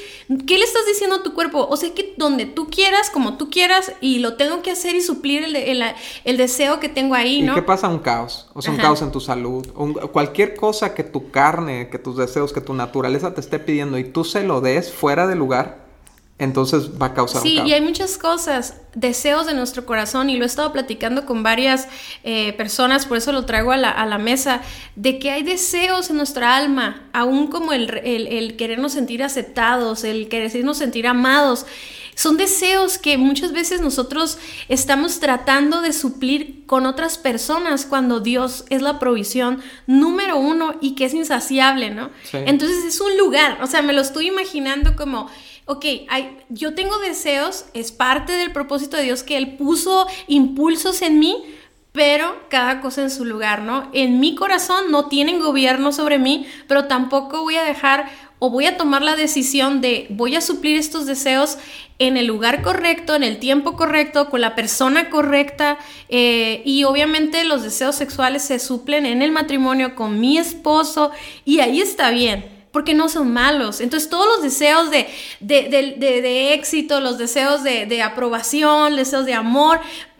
¿qué 0.46 0.56
le 0.56 0.62
estás 0.62 0.86
diciendo 0.86 1.16
a 1.16 1.22
tu 1.24 1.34
cuerpo? 1.34 1.66
O 1.68 1.76
sea, 1.76 1.92
que 1.92 2.14
donde 2.16 2.46
tú 2.46 2.68
quieras, 2.70 3.10
como 3.10 3.36
tú 3.38 3.50
quieras, 3.50 3.92
y 4.00 4.20
lo 4.20 4.36
tengo 4.36 4.62
que 4.62 4.70
hacer 4.70 4.94
y 4.94 5.00
suplir 5.00 5.42
el, 5.42 6.36
deseo 6.36 6.78
que 6.78 6.88
tengo 6.88 7.16
ahí, 7.16 7.42
¿no? 7.42 7.54
¿Y 7.54 7.54
qué 7.56 7.62
pasa? 7.62 7.88
Un 7.88 7.98
caos. 7.98 8.48
O 8.54 8.62
sea, 8.62 8.72
un 8.72 8.78
caos 8.78 9.02
en 9.02 9.10
tu 9.10 9.18
salud. 9.18 9.66
cualquier 10.12 10.54
cosa 10.54 10.94
que 10.94 11.02
tu 11.02 11.32
carne, 11.32 11.88
que 11.90 11.98
tus 11.98 12.16
deseos, 12.16 12.52
que 12.52 12.60
tu 12.60 12.72
naturaleza 12.72 13.34
te 13.34 13.40
esté 13.40 13.58
pidiendo 13.58 13.98
y 13.98 14.04
tú 14.04 14.22
se 14.22 14.44
lo 14.44 14.60
des 14.60 14.92
fuera 14.92 15.26
de 15.26 15.34
lugar, 15.34 15.81
entonces 16.42 16.90
va 17.00 17.06
a 17.06 17.14
causar 17.14 17.42
sí, 17.42 17.58
un 17.58 17.66
y 17.66 17.72
hay 17.72 17.80
muchas 17.80 18.18
cosas, 18.18 18.74
deseos 18.94 19.46
de 19.46 19.54
nuestro 19.54 19.86
corazón, 19.86 20.28
y 20.28 20.36
lo 20.36 20.44
he 20.44 20.46
estado 20.46 20.72
platicando 20.72 21.24
con 21.24 21.42
varias 21.42 21.88
eh, 22.24 22.52
personas, 22.54 23.06
por 23.06 23.16
eso 23.16 23.32
lo 23.32 23.44
traigo 23.44 23.72
a 23.72 23.76
la, 23.76 24.18
mesa, 24.18 24.60
de 24.96 25.18
que 25.18 25.30
hay 25.30 25.42
deseos 25.42 26.10
en 26.10 26.16
nuestra 26.16 26.56
alma, 26.56 27.08
aún 27.12 27.46
como 27.46 27.72
el, 27.72 27.90
el, 28.04 28.56
querernos 28.56 28.92
sentir 28.92 29.22
aceptados, 29.22 30.04
el 30.04 30.28
querernos 30.28 30.78
sentir 30.78 31.06
amados. 31.06 31.66
Son 32.14 32.36
deseos 32.36 32.98
que 32.98 33.16
muchas 33.16 33.52
veces 33.52 33.80
nosotros 33.80 34.36
estamos 34.68 35.18
tratando 35.18 35.80
de 35.80 35.94
suplir 35.94 36.66
con 36.66 36.84
otras 36.84 37.16
personas 37.16 37.86
cuando 37.86 38.20
Dios 38.20 38.66
es 38.68 38.82
la 38.82 38.98
provisión 38.98 39.62
número 39.86 40.36
uno 40.36 40.74
y 40.82 40.94
que 40.94 41.06
es 41.06 41.14
insaciable, 41.14 41.90
¿no? 41.90 42.10
Entonces 42.32 42.84
es 42.84 43.00
un 43.00 43.16
lugar, 43.16 43.58
o 43.62 43.66
sea, 43.66 43.80
me 43.80 43.94
lo 43.94 44.02
estoy 44.02 44.28
imaginando 44.28 44.94
como 44.94 45.30
ok, 45.66 45.84
yo 46.48 46.74
tengo 46.74 46.98
deseos, 46.98 47.66
es 47.74 47.92
parte 47.92 48.32
del 48.32 48.52
propósito 48.52 48.96
de 48.96 49.04
Dios 49.04 49.22
que 49.22 49.36
Él 49.36 49.56
puso 49.56 50.06
impulsos 50.26 51.02
en 51.02 51.18
mí, 51.18 51.36
pero 51.92 52.34
cada 52.48 52.80
cosa 52.80 53.02
en 53.02 53.10
su 53.10 53.24
lugar, 53.24 53.62
¿no? 53.62 53.90
En 53.92 54.18
mi 54.18 54.34
corazón 54.34 54.90
no 54.90 55.08
tienen 55.08 55.40
gobierno 55.40 55.92
sobre 55.92 56.18
mí, 56.18 56.46
pero 56.66 56.86
tampoco 56.86 57.42
voy 57.42 57.56
a 57.56 57.64
dejar 57.64 58.10
o 58.38 58.50
voy 58.50 58.66
a 58.66 58.76
tomar 58.76 59.02
la 59.02 59.14
decisión 59.14 59.80
de 59.80 60.06
voy 60.10 60.34
a 60.34 60.40
suplir 60.40 60.76
estos 60.76 61.06
deseos 61.06 61.58
en 61.98 62.16
el 62.16 62.26
lugar 62.26 62.62
correcto, 62.62 63.14
en 63.14 63.22
el 63.22 63.38
tiempo 63.38 63.76
correcto, 63.76 64.30
con 64.30 64.40
la 64.40 64.56
persona 64.56 65.10
correcta 65.10 65.78
eh, 66.08 66.62
y 66.64 66.82
obviamente 66.84 67.44
los 67.44 67.62
deseos 67.62 67.94
sexuales 67.94 68.42
se 68.42 68.58
suplen 68.58 69.06
en 69.06 69.22
el 69.22 69.30
matrimonio 69.30 69.94
con 69.94 70.18
mi 70.18 70.38
esposo 70.38 71.12
y 71.44 71.60
ahí 71.60 71.80
está 71.80 72.10
bien 72.10 72.51
porque 72.72 72.94
no 72.94 73.08
son 73.08 73.32
malos. 73.32 73.80
Entonces 73.80 74.08
todos 74.08 74.26
los 74.26 74.42
deseos 74.42 74.90
de, 74.90 75.06
de, 75.40 76.54
éxito, 76.54 77.00
los 77.00 77.18
deseos 77.18 77.62
de, 77.62 78.02
aprobación, 78.02 78.96
deseos 78.96 79.26
de 79.26 79.34
amor, 79.34 79.78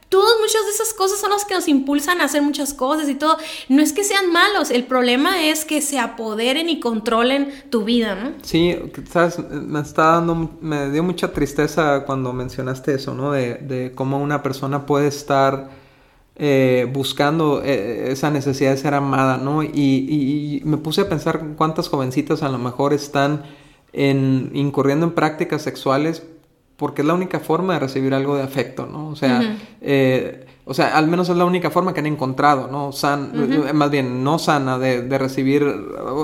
todas 0.09 0.39
muchas 0.39 0.65
de 0.67 0.73
esas 0.73 0.93
cosas 0.93 1.19
son 1.19 1.31
las 1.31 1.47
que 1.47 1.55
nos 1.55 1.67
impulsan 1.69 2.21
a 2.21 2.25
hacer 2.25 2.43
muchas 2.43 2.75
cosas 2.75 3.09
y 3.09 3.15
todo. 3.15 3.39
No 3.71 3.83
es 3.83 3.95
que 3.95 4.05
sean 4.05 4.31
malos, 4.31 4.71
el 4.71 4.85
problema 4.85 5.47
es 5.47 5.65
que 5.65 5.81
se 5.81 5.99
apoderen 5.99 6.69
y 6.69 6.79
controlen 6.79 7.51
tu 7.71 7.85
vida, 7.85 8.15
¿no? 8.15 8.33
Sí, 8.43 8.77
sabes, 9.11 9.39
me 9.51 9.81
está 9.81 10.13
dando, 10.13 10.59
me 10.61 10.91
dio 10.91 11.03
mucha 11.03 11.33
tristeza 11.33 12.05
cuando 12.05 12.35
mencionaste 12.35 12.95
eso, 12.95 13.15
¿no? 13.15 13.33
De, 13.33 13.55
de 13.55 13.93
cómo 13.95 14.19
una 14.19 14.43
persona 14.43 14.85
puede 14.85 15.09
estar 15.09 15.82
eh, 16.37 16.89
buscando 16.93 17.63
eh, 17.63 18.11
esa 18.11 18.31
necesidad 18.31 18.71
de 18.71 18.77
ser 18.79 18.95
amada, 18.95 19.37
¿no? 19.37 19.63
Y, 19.63 19.71
y, 19.73 20.63
me 20.65 20.79
puse 20.79 21.03
a 21.03 21.09
pensar 21.09 21.41
cuántas 21.57 21.89
jovencitas 21.89 22.43
a 22.43 22.49
lo 22.49 22.59
mejor 22.59 22.93
están 22.93 23.43
en, 23.93 24.51
incurriendo 24.55 25.07
en 25.07 25.13
prácticas 25.13 25.63
sexuales 25.63 26.23
porque 26.77 27.03
es 27.03 27.07
la 27.07 27.15
única 27.15 27.39
forma 27.39 27.75
de 27.75 27.81
recibir 27.81 28.13
algo 28.15 28.37
de 28.37 28.43
afecto, 28.43 28.87
¿no? 28.87 29.09
O 29.09 29.15
sea, 29.15 29.57
eh, 29.81 30.47
o 30.65 30.75
sea, 30.75 30.97
al 30.97 31.09
menos 31.09 31.29
es 31.29 31.37
la 31.37 31.45
única 31.45 31.71
forma 31.71 31.93
que 31.93 32.01
han 32.01 32.07
encontrado, 32.07 32.69
¿no? 32.69 32.93
San, 32.93 33.33
Más 33.75 33.91
bien, 33.91 34.23
no 34.23 34.39
sana 34.39 34.79
de, 34.79 35.03
de 35.03 35.19
recibir 35.19 35.65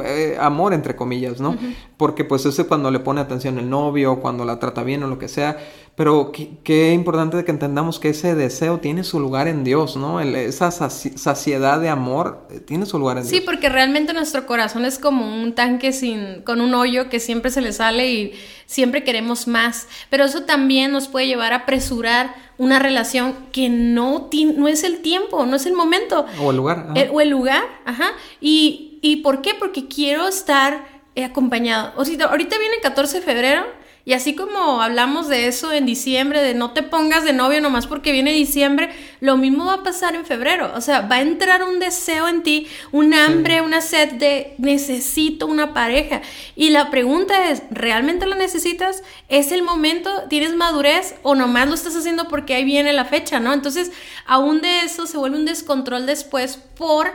eh, 0.05 0.37
amor, 0.41 0.75
entre 0.75 0.95
comillas, 0.95 1.41
¿no? 1.41 1.57
Porque 1.97 2.25
pues 2.25 2.47
ese 2.47 2.65
cuando 2.65 2.91
le 2.93 3.01
pone 3.01 3.21
atención 3.21 3.59
el 3.59 3.69
novio, 3.69 4.21
cuando 4.21 4.45
la 4.45 4.61
trata 4.61 4.85
bien 4.85 5.03
o 5.03 5.09
lo 5.09 5.19
que 5.19 5.27
sea, 5.27 5.59
pero 5.99 6.31
qué, 6.63 6.93
importante 6.93 7.45
que 7.45 7.51
entendamos 7.51 7.99
que 7.99 8.11
ese 8.11 8.37
deseo 8.37 8.79
tiene 8.79 9.03
su 9.03 9.19
lugar 9.19 9.49
en 9.49 9.65
Dios, 9.65 9.97
¿no? 9.97 10.21
esa 10.21 10.71
saciedad 10.71 11.81
de 11.81 11.89
amor 11.89 12.47
eh, 12.51 12.61
tiene 12.61 12.87
su 12.87 13.01
lugar 13.01 13.17
en 13.17 13.25
Dios. 13.25 13.35
Sí, 13.35 13.41
porque 13.45 13.69
realmente 13.69 14.13
nuestro 14.13 14.47
corazón 14.47 14.85
es 14.85 15.01
como 15.01 15.43
un 15.43 15.57
tanque 15.57 15.93
sin, 15.93 16.43
con 16.43 16.61
un 16.61 16.73
hoyo 16.75 17.09
que 17.09 17.19
siempre 17.19 17.51
se 17.51 17.63
le 17.63 17.73
sale 17.73 18.13
y 18.13 18.33
siempre 18.67 19.03
queremos 19.03 19.49
más. 19.49 19.89
Pero 20.09 20.23
eso 20.23 20.45
también 20.45 20.93
nos 20.93 21.09
puede 21.09 21.27
llevar 21.27 21.53
a 21.53 21.57
apresurar 21.57 22.33
una 22.59 22.79
relación 22.79 23.35
que 23.53 23.69
no, 23.69 24.29
no 24.57 24.69
es 24.69 24.85
el 24.85 25.01
tiempo, 25.01 25.47
no 25.47 25.57
es 25.57 25.65
el 25.67 25.73
momento. 25.73 26.27
O 26.41 26.51
el 26.51 26.57
lugar. 26.57 26.89
o 27.11 27.21
el 27.21 27.29
lugar, 27.31 27.63
ajá. 27.85 28.11
¿Y, 28.41 28.99
¿Y 29.01 29.17
por 29.17 29.43
qué? 29.43 29.55
Porque 29.55 29.89
quiero 29.89 30.29
estar 30.29 30.85
acompañado. 31.25 31.93
O 31.97 32.05
sea, 32.05 32.27
ahorita 32.27 32.59
viene 32.59 32.77
el 32.77 32.81
14 32.81 33.21
de 33.21 33.25
febrero 33.25 33.65
y 34.09 34.15
así 34.15 34.35
como 34.35 34.81
hablamos 34.81 35.29
de 35.29 35.49
eso 35.49 35.71
en 35.71 35.85
diciembre, 35.85 36.41
de 36.41 36.55
no 36.55 36.71
te 36.71 36.83
pongas 36.83 37.25
de 37.25 37.35
novio 37.35 37.61
nomás 37.61 37.87
porque 37.87 38.11
viene 38.11 38.33
diciembre, 38.33 38.89
lo 39.21 39.37
mismo 39.37 39.67
va 39.67 39.75
a 39.75 39.83
pasar 39.83 40.15
en 40.15 40.25
febrero. 40.25 40.73
O 40.75 40.81
sea, 40.81 41.03
va 41.03 41.17
a 41.17 41.21
entrar 41.21 41.63
un 41.63 41.79
deseo 41.79 42.27
en 42.27 42.43
ti, 42.43 42.69
un 42.91 43.13
hambre, 43.13 43.61
una 43.61 43.83
sed 43.83 44.13
de 44.13 44.55
necesito 44.57 45.47
una 45.47 45.75
pareja. 45.75 46.23
Y 46.57 46.71
la 46.71 46.91
pregunta 46.91 47.51
es, 47.51 47.63
¿realmente 47.71 48.25
la 48.25 48.37
necesitas? 48.37 49.03
¿Es 49.29 49.53
el 49.53 49.63
momento? 49.63 50.11
¿Tienes 50.31 50.55
madurez? 50.55 51.17
¿O 51.23 51.35
nomás 51.35 51.69
lo 51.69 51.75
estás 51.75 51.95
haciendo 51.95 52.29
porque 52.29 52.55
ahí 52.55 52.65
viene 52.65 52.95
la 52.95 53.05
fecha, 53.05 53.41
no? 53.41 53.53
Entonces, 53.53 53.93
aún 54.25 54.63
de 54.63 54.87
eso 54.87 55.07
se 55.07 55.19
vuelve 55.19 55.37
un 55.37 55.45
descontrol 55.45 56.07
después 56.07 56.57
por, 56.57 57.09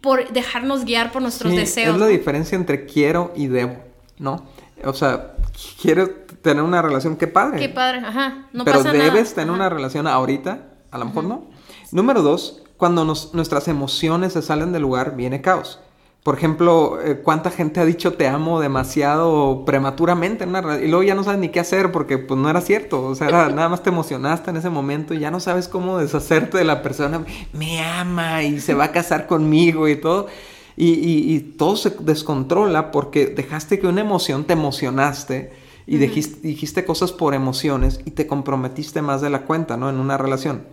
por 0.00 0.32
dejarnos 0.32 0.86
guiar 0.86 1.12
por 1.12 1.20
nuestros 1.20 1.54
deseos. 1.54 1.94
Es 1.94 2.00
la 2.00 2.06
diferencia 2.06 2.56
entre 2.56 2.86
quiero 2.86 3.34
y 3.36 3.48
debo, 3.48 3.76
¿no? 4.16 4.46
O 4.82 4.94
sea, 4.94 5.34
quiero 5.80 6.21
tener 6.42 6.62
una 6.62 6.82
relación, 6.82 7.16
qué 7.16 7.28
padre. 7.28 7.58
Qué 7.58 7.68
padre, 7.68 7.98
ajá. 7.98 8.48
No 8.52 8.64
Pero 8.64 8.82
debes 8.82 9.34
tener 9.34 9.52
una 9.52 9.68
relación 9.68 10.06
ahorita, 10.06 10.66
a 10.90 10.98
lo 10.98 11.06
mejor 11.06 11.24
no. 11.24 11.44
Número 11.92 12.22
dos, 12.22 12.62
cuando 12.76 13.04
nuestras 13.04 13.68
emociones 13.68 14.32
se 14.32 14.42
salen 14.42 14.72
del 14.72 14.82
lugar, 14.82 15.16
viene 15.16 15.40
caos. 15.40 15.80
Por 16.22 16.36
ejemplo, 16.36 17.00
eh, 17.02 17.20
¿cuánta 17.20 17.50
gente 17.50 17.80
ha 17.80 17.84
dicho 17.84 18.12
te 18.12 18.28
amo 18.28 18.60
demasiado 18.60 19.64
prematuramente 19.64 20.44
en 20.44 20.50
una 20.50 20.78
y 20.78 20.86
luego 20.86 21.02
ya 21.02 21.16
no 21.16 21.24
sabes 21.24 21.40
ni 21.40 21.48
qué 21.48 21.58
hacer 21.58 21.90
porque 21.90 22.16
pues 22.16 22.38
no 22.38 22.48
era 22.48 22.60
cierto, 22.60 23.04
o 23.04 23.14
sea, 23.16 23.28
nada 23.48 23.68
más 23.68 23.82
te 23.82 23.90
emocionaste 23.90 24.50
en 24.50 24.56
ese 24.56 24.70
momento 24.70 25.14
y 25.14 25.18
ya 25.18 25.32
no 25.32 25.40
sabes 25.40 25.66
cómo 25.66 25.98
deshacerte 25.98 26.58
de 26.58 26.64
la 26.64 26.80
persona, 26.80 27.24
me 27.52 27.82
ama 27.82 28.44
y 28.44 28.60
se 28.60 28.74
va 28.74 28.84
a 28.84 28.92
casar 28.92 29.26
conmigo 29.26 29.88
y 29.88 29.96
todo. 29.96 30.28
Y, 30.74 31.34
y 31.34 31.40
todo 31.40 31.76
se 31.76 31.90
descontrola 31.90 32.90
porque 32.92 33.26
dejaste 33.26 33.78
que 33.78 33.86
una 33.86 34.00
emoción 34.00 34.44
te 34.44 34.54
emocionaste 34.54 35.52
y 35.92 35.98
dijiste, 35.98 36.86
cosas 36.86 37.12
por 37.12 37.34
emociones 37.34 38.00
y 38.06 38.12
te 38.12 38.26
comprometiste 38.26 39.02
más 39.02 39.20
de 39.20 39.28
la 39.28 39.42
cuenta, 39.42 39.76
¿no? 39.76 39.90
En 39.90 39.96
una 39.96 40.16
relación. 40.16 40.64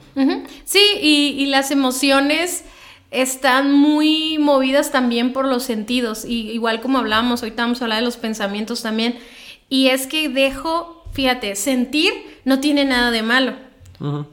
Sí, 0.63 0.79
y, 1.01 1.45
las 1.47 1.71
emociones 1.71 2.63
están 3.11 3.73
muy 3.73 4.37
movidas 4.37 4.93
también 4.93 5.33
por 5.33 5.43
los 5.43 5.63
sentidos, 5.63 6.23
y 6.23 6.49
igual 6.51 6.79
como 6.79 6.99
hablábamos, 6.99 7.43
ahorita 7.43 7.63
vamos 7.63 7.81
a 7.81 7.85
hablar 7.85 7.99
de 7.99 8.05
los 8.05 8.15
pensamientos 8.15 8.81
también, 8.81 9.19
y 9.67 9.87
es 9.87 10.07
que 10.07 10.29
dejo, 10.29 11.03
fíjate, 11.11 11.57
sentir 11.57 12.13
no 12.45 12.61
tiene 12.61 12.85
nada 12.85 13.11
de 13.11 13.21
malo, 13.21 13.55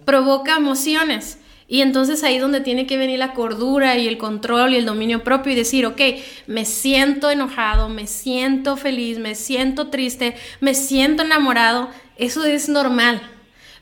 provoca 0.04 0.54
emociones. 0.54 1.38
Y 1.68 1.80
entonces 1.80 2.22
ahí 2.22 2.36
es 2.36 2.42
donde 2.42 2.60
tiene 2.60 2.86
que 2.86 2.96
venir 2.96 3.18
la 3.18 3.32
cordura 3.32 3.96
y 3.96 4.06
el 4.06 4.18
control 4.18 4.72
y 4.72 4.76
el 4.76 4.86
dominio 4.86 5.24
propio 5.24 5.52
y 5.52 5.56
decir, 5.56 5.84
ok, 5.84 6.00
me 6.46 6.64
siento 6.64 7.30
enojado, 7.30 7.88
me 7.88 8.06
siento 8.06 8.76
feliz, 8.76 9.18
me 9.18 9.34
siento 9.34 9.88
triste, 9.88 10.36
me 10.60 10.74
siento 10.74 11.24
enamorado, 11.24 11.90
eso 12.16 12.44
es 12.44 12.68
normal. 12.68 13.20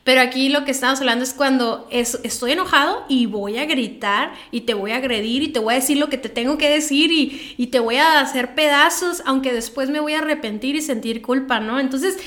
Pero 0.02 0.20
aquí 0.20 0.50
lo 0.50 0.64
que 0.64 0.70
estamos 0.70 1.00
hablando 1.00 1.24
es 1.24 1.32
cuando 1.32 1.88
estoy 1.90 2.52
enojado 2.52 3.04
y 3.08 3.24
voy 3.24 3.56
a 3.56 3.64
gritar 3.64 4.34
y 4.50 4.62
te 4.62 4.74
voy 4.74 4.92
a 4.92 4.96
agredir 4.96 5.42
y 5.42 5.48
te 5.48 5.60
voy 5.60 5.72
a 5.72 5.78
decir 5.78 5.96
lo 5.96 6.10
que 6.10 6.18
te 6.18 6.28
tengo 6.28 6.58
que 6.58 6.68
decir 6.68 7.10
y, 7.10 7.54
y 7.56 7.68
te 7.68 7.80
voy 7.80 7.96
a 7.96 8.20
hacer 8.20 8.54
pedazos, 8.54 9.22
aunque 9.24 9.52
después 9.52 9.88
me 9.88 10.00
voy 10.00 10.12
a 10.12 10.18
arrepentir 10.18 10.76
y 10.76 10.82
sentir 10.82 11.22
culpa, 11.22 11.58
¿no? 11.58 11.80
Entonces, 11.80 12.18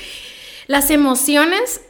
las 0.66 0.90
emociones 0.90 1.80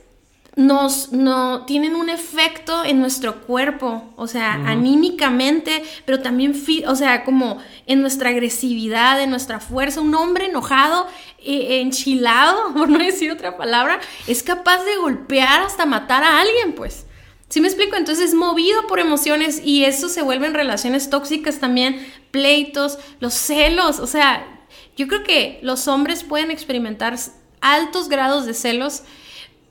nos 0.59 1.13
no, 1.13 1.67
tienen 1.67 1.95
un 1.95 2.09
efecto 2.09 2.85
en 2.85 2.99
nuestro 2.99 3.43
cuerpo, 3.43 4.13
o 4.17 4.27
sea, 4.27 4.55
anímicamente, 4.55 5.85
pero 6.05 6.19
también, 6.21 6.53
o 6.85 6.97
sea, 6.97 7.25
como 7.25 7.59
en 7.87 8.01
nuestra 8.01 8.31
agresividad, 8.31 9.23
en 9.23 9.31
nuestra 9.31 9.61
fuerza. 9.61 10.01
Un 10.01 10.17
hombre 10.17 10.47
enojado, 10.47 11.07
eh, 11.39 11.81
enchilado, 11.81 12.73
por 12.77 12.89
no 12.89 12.99
decir 12.99 13.31
otra 13.31 13.57
palabra, 13.57 14.01
es 14.27 14.43
capaz 14.43 14.83
de 14.83 14.97
golpear 14.97 15.63
hasta 15.63 15.87
matar 15.87 16.25
a 16.25 16.41
alguien, 16.41 16.75
pues. 16.75 17.07
¿Sí 17.49 17.61
me 17.61 17.69
explico? 17.69 17.95
Entonces, 17.95 18.35
movido 18.35 18.89
por 18.89 18.99
emociones 18.99 19.63
y 19.65 19.85
eso 19.85 20.09
se 20.09 20.23
vuelven 20.23 20.55
relaciones 20.55 21.09
tóxicas 21.09 21.61
también, 21.61 22.05
pleitos, 22.33 22.99
los 23.21 23.33
celos, 23.33 24.01
o 24.01 24.09
sea, 24.09 24.45
yo 24.97 25.07
creo 25.07 25.23
que 25.23 25.61
los 25.63 25.87
hombres 25.87 26.25
pueden 26.25 26.51
experimentar 26.51 27.17
altos 27.61 28.09
grados 28.09 28.45
de 28.45 28.55
celos 28.55 29.05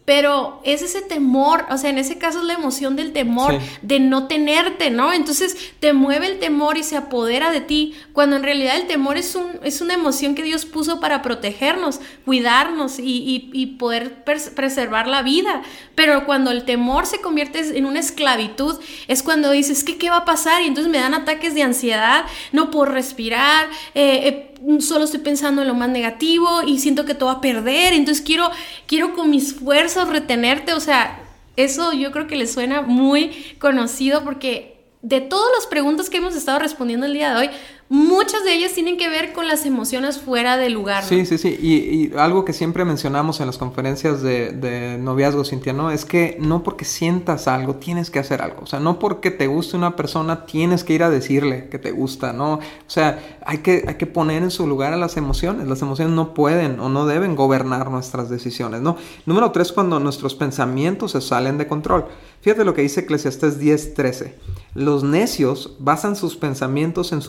pero 0.07 0.61
es 0.63 0.83
ese 0.83 1.01
temor, 1.01 1.65
o 1.69 1.77
sea, 1.77 1.89
en 1.89 1.97
ese 1.97 2.17
caso 2.17 2.39
es 2.39 2.45
la 2.45 2.53
emoción 2.53 2.95
del 2.95 3.11
temor 3.11 3.59
de 3.81 3.99
no 3.99 4.27
tenerte, 4.27 4.89
¿no? 4.89 5.11
Entonces 5.11 5.73
te 5.81 5.91
mueve 5.91 6.27
el 6.27 6.39
temor 6.39 6.77
y 6.77 6.83
se 6.83 6.95
apodera 6.95 7.51
de 7.51 7.59
ti, 7.59 7.93
cuando 8.13 8.37
en 8.37 8.43
realidad 8.43 8.77
el 8.77 8.87
temor 8.87 9.17
es, 9.17 9.35
un, 9.35 9.59
es 9.63 9.81
una 9.81 9.95
emoción 9.95 10.33
que 10.33 10.43
Dios 10.43 10.65
puso 10.65 11.01
para 11.01 11.21
protegernos, 11.21 11.99
cuidarnos 12.23 12.99
y, 12.99 13.75
poder 13.77 14.23
preservar 14.23 15.09
la 15.09 15.23
vida. 15.23 15.61
Pero 15.93 16.25
cuando 16.25 16.51
el 16.51 16.63
temor 16.63 17.05
se 17.05 17.19
convierte 17.19 17.77
en 17.77 17.85
una 17.85 17.99
esclavitud, 17.99 18.79
es 19.09 19.23
cuando 19.23 19.51
dices, 19.51 19.83
¿qué, 19.83 19.97
qué 19.97 20.09
va 20.09 20.19
a 20.19 20.25
pasar? 20.25 20.61
Y 20.61 20.67
entonces 20.67 20.89
me 20.89 20.99
dan 20.99 21.15
ataques 21.15 21.53
de 21.53 21.63
ansiedad, 21.63 22.23
no 22.53 22.71
puedo 22.71 22.85
respirar, 22.85 23.67
eh, 23.93 24.21
eh 24.23 24.53
solo 24.79 25.05
estoy 25.05 25.19
pensando 25.19 25.61
en 25.61 25.67
lo 25.67 25.73
más 25.73 25.89
negativo 25.89 26.63
y 26.65 26.79
siento 26.79 27.05
que 27.05 27.13
todo 27.13 27.27
va 27.27 27.35
a 27.35 27.41
perder, 27.41 27.93
entonces 27.93 28.23
quiero, 28.23 28.49
quiero 28.85 29.13
con 29.13 29.29
mis 29.29 29.53
fuerzas 29.53 30.07
retenerte, 30.09 30.73
o 30.73 30.79
sea, 30.79 31.21
eso 31.55 31.93
yo 31.93 32.11
creo 32.11 32.27
que 32.27 32.35
le 32.35 32.47
suena 32.47 32.81
muy 32.81 33.55
conocido 33.59 34.23
porque 34.23 34.77
de 35.01 35.21
todas 35.21 35.51
las 35.55 35.67
preguntas 35.67 36.09
que 36.09 36.17
hemos 36.17 36.35
estado 36.35 36.59
respondiendo 36.59 37.05
el 37.05 37.13
día 37.13 37.31
de 37.31 37.37
hoy, 37.37 37.49
muchas 37.89 38.43
de 38.43 38.53
ellas 38.53 38.73
tienen 38.73 38.97
que 38.97 39.07
ver 39.07 39.33
con 39.33 39.47
las 39.47 39.65
emociones 39.65 40.19
fuera 40.19 40.57
del 40.57 40.73
lugar. 40.73 41.03
Sí, 41.03 41.25
sí, 41.25 41.37
sí. 41.37 41.57
Y, 41.61 42.17
algo 42.17 42.43
que 42.43 42.53
siempre 42.53 42.83
mencionamos 42.85 43.39
en 43.39 43.45
las 43.45 43.57
conferencias 43.57 44.21
de, 44.21 44.51
de, 44.51 44.97
noviazgo, 44.97 45.45
Cintia, 45.45 45.73
¿no? 45.73 45.91
Es 45.91 46.05
que 46.05 46.37
no 46.39 46.63
porque 46.63 46.85
sientas 46.85 47.47
algo 47.47 47.75
tienes 47.75 48.09
que 48.09 48.19
hacer 48.19 48.41
algo. 48.41 48.61
O 48.63 48.65
sea, 48.65 48.79
no 48.79 48.99
porque 48.99 49.31
te 49.31 49.47
guste 49.47 49.77
una 49.77 49.95
persona 49.95 50.45
tienes 50.45 50.83
que 50.83 50.93
ir 50.93 51.03
a 51.03 51.09
decirle 51.09 51.69
que 51.69 51.79
te 51.79 51.91
gusta, 51.91 52.33
¿no? 52.33 52.55
O 52.55 52.61
sea, 52.87 53.39
hay 53.45 53.59
que, 53.59 53.85
hay 53.87 53.95
que 53.95 54.07
poner 54.07 54.43
en 54.43 54.51
su 54.51 54.67
lugar 54.67 54.93
a 54.93 54.97
las 54.97 55.15
emociones. 55.17 55.67
Las 55.67 55.81
emociones 55.81 56.13
no 56.13 56.33
pueden 56.33 56.79
o 56.79 56.89
no 56.89 57.05
deben 57.05 57.35
gobernar 57.35 57.89
nuestras 57.89 58.29
decisiones, 58.29 58.81
¿no? 58.81 58.97
Número 59.25 59.51
tres, 59.51 59.71
cuando 59.71 59.99
nuestros 59.99 60.35
pensamientos 60.35 61.11
se 61.11 61.21
salen 61.21 61.57
de 61.57 61.67
control. 61.67 62.05
Fíjate 62.41 62.63
lo 62.63 62.73
que 62.73 62.81
dice 62.81 63.01
Eclesiastes 63.01 63.59
10:13. 63.59 64.33
Los 64.73 65.03
necios 65.03 65.75
basan 65.79 66.15
sus 66.15 66.37
pensamientos 66.37 67.11
en 67.11 67.21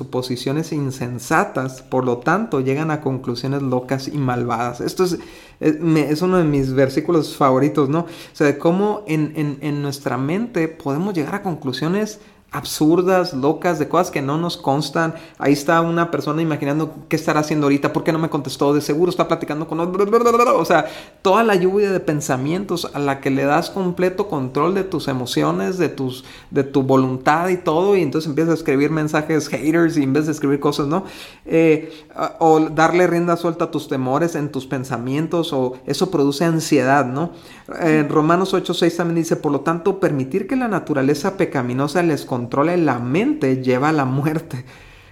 insensatas, 0.72 1.82
por 1.82 2.04
lo 2.04 2.18
tanto 2.18 2.61
llegan 2.61 2.90
a 2.90 3.00
conclusiones 3.00 3.62
locas 3.62 4.08
y 4.08 4.18
malvadas. 4.18 4.80
Esto 4.80 5.04
es, 5.04 5.18
es, 5.61 6.22
uno 6.22 6.38
de 6.38 6.44
mis 6.44 6.72
versículos 6.72 7.37
favoritos, 7.37 7.88
¿no? 7.88 8.00
O 8.00 8.06
sea, 8.32 8.46
de 8.46 8.58
cómo 8.58 9.04
en, 9.06 9.32
en, 9.37 9.58
en 9.61 9.82
nuestra 9.82 10.16
mente 10.16 10.68
podemos 10.68 11.14
llegar 11.14 11.37
a 11.37 11.42
conclusiones 11.42 12.20
absurdas, 12.50 13.34
locas, 13.34 13.78
de 13.78 13.88
cosas 13.88 14.11
que 14.11 14.22
no 14.22 14.38
nos 14.38 14.56
constan. 14.56 15.14
Ahí 15.38 15.52
está 15.52 15.82
una 15.82 16.11
persona 16.11 16.40
imaginando 16.40 16.94
qué 17.08 17.16
estará 17.16 17.40
haciendo 17.40 17.66
ahorita, 17.66 17.92
por 17.92 18.04
qué 18.04 18.12
no 18.12 18.18
me 18.18 18.30
contestó, 18.30 18.72
de 18.72 18.80
seguro 18.80 19.11
está 19.11 19.28
platicando 19.28 19.68
con... 19.68 19.78
O 19.80 20.64
sea, 20.64 20.87
toda 21.20 21.44
la 21.44 21.56
lluvia 21.56 21.92
de 21.92 22.00
pensamientos 22.00 22.90
a 22.94 22.98
la 22.98 23.20
que 23.20 23.30
le 23.30 23.44
das 23.44 23.68
completo 23.68 24.28
control 24.28 24.74
de 24.74 24.84
tus 24.84 25.08
emociones, 25.08 25.76
de, 25.76 25.90
tus, 25.90 26.24
de 26.50 26.64
tu 26.64 26.82
voluntad 26.82 27.48
y 27.48 27.58
todo, 27.58 27.96
y 27.96 28.02
entonces 28.02 28.28
empiezas 28.28 28.52
a 28.52 28.54
escribir 28.54 28.90
mensajes 28.90 29.48
haters 29.48 29.98
y 29.98 30.04
en 30.04 30.14
vez 30.14 30.24
de 30.24 30.32
escribir 30.32 30.58
cosas, 30.58 30.87
¿no? 30.87 31.04
Eh, 31.44 31.92
o 32.38 32.61
darle 32.61 33.06
rienda 33.06 33.37
suelta 33.37 33.66
a 33.66 33.70
tus 33.70 33.88
temores 33.88 34.34
en 34.34 34.50
tus 34.50 34.66
pensamientos, 34.66 35.52
o 35.52 35.74
eso 35.87 36.11
produce 36.11 36.46
ansiedad, 36.46 37.04
¿no? 37.04 37.32
En 37.80 38.08
Romanos 38.08 38.54
8.6 38.54 38.96
también 38.96 39.16
dice, 39.16 39.37
por 39.37 39.52
lo 39.52 39.61
tanto, 39.61 40.00
permitir 40.00 40.46
que 40.46 40.56
la 40.56 40.68
naturaleza 40.68 41.37
pecaminosa 41.37 42.02
les 42.02 42.24
controle 42.38 42.77
la 42.77 43.01
mente 43.01 43.62
lleva 43.64 43.88
a 43.88 43.92
la 43.92 44.05
muerte. 44.05 44.64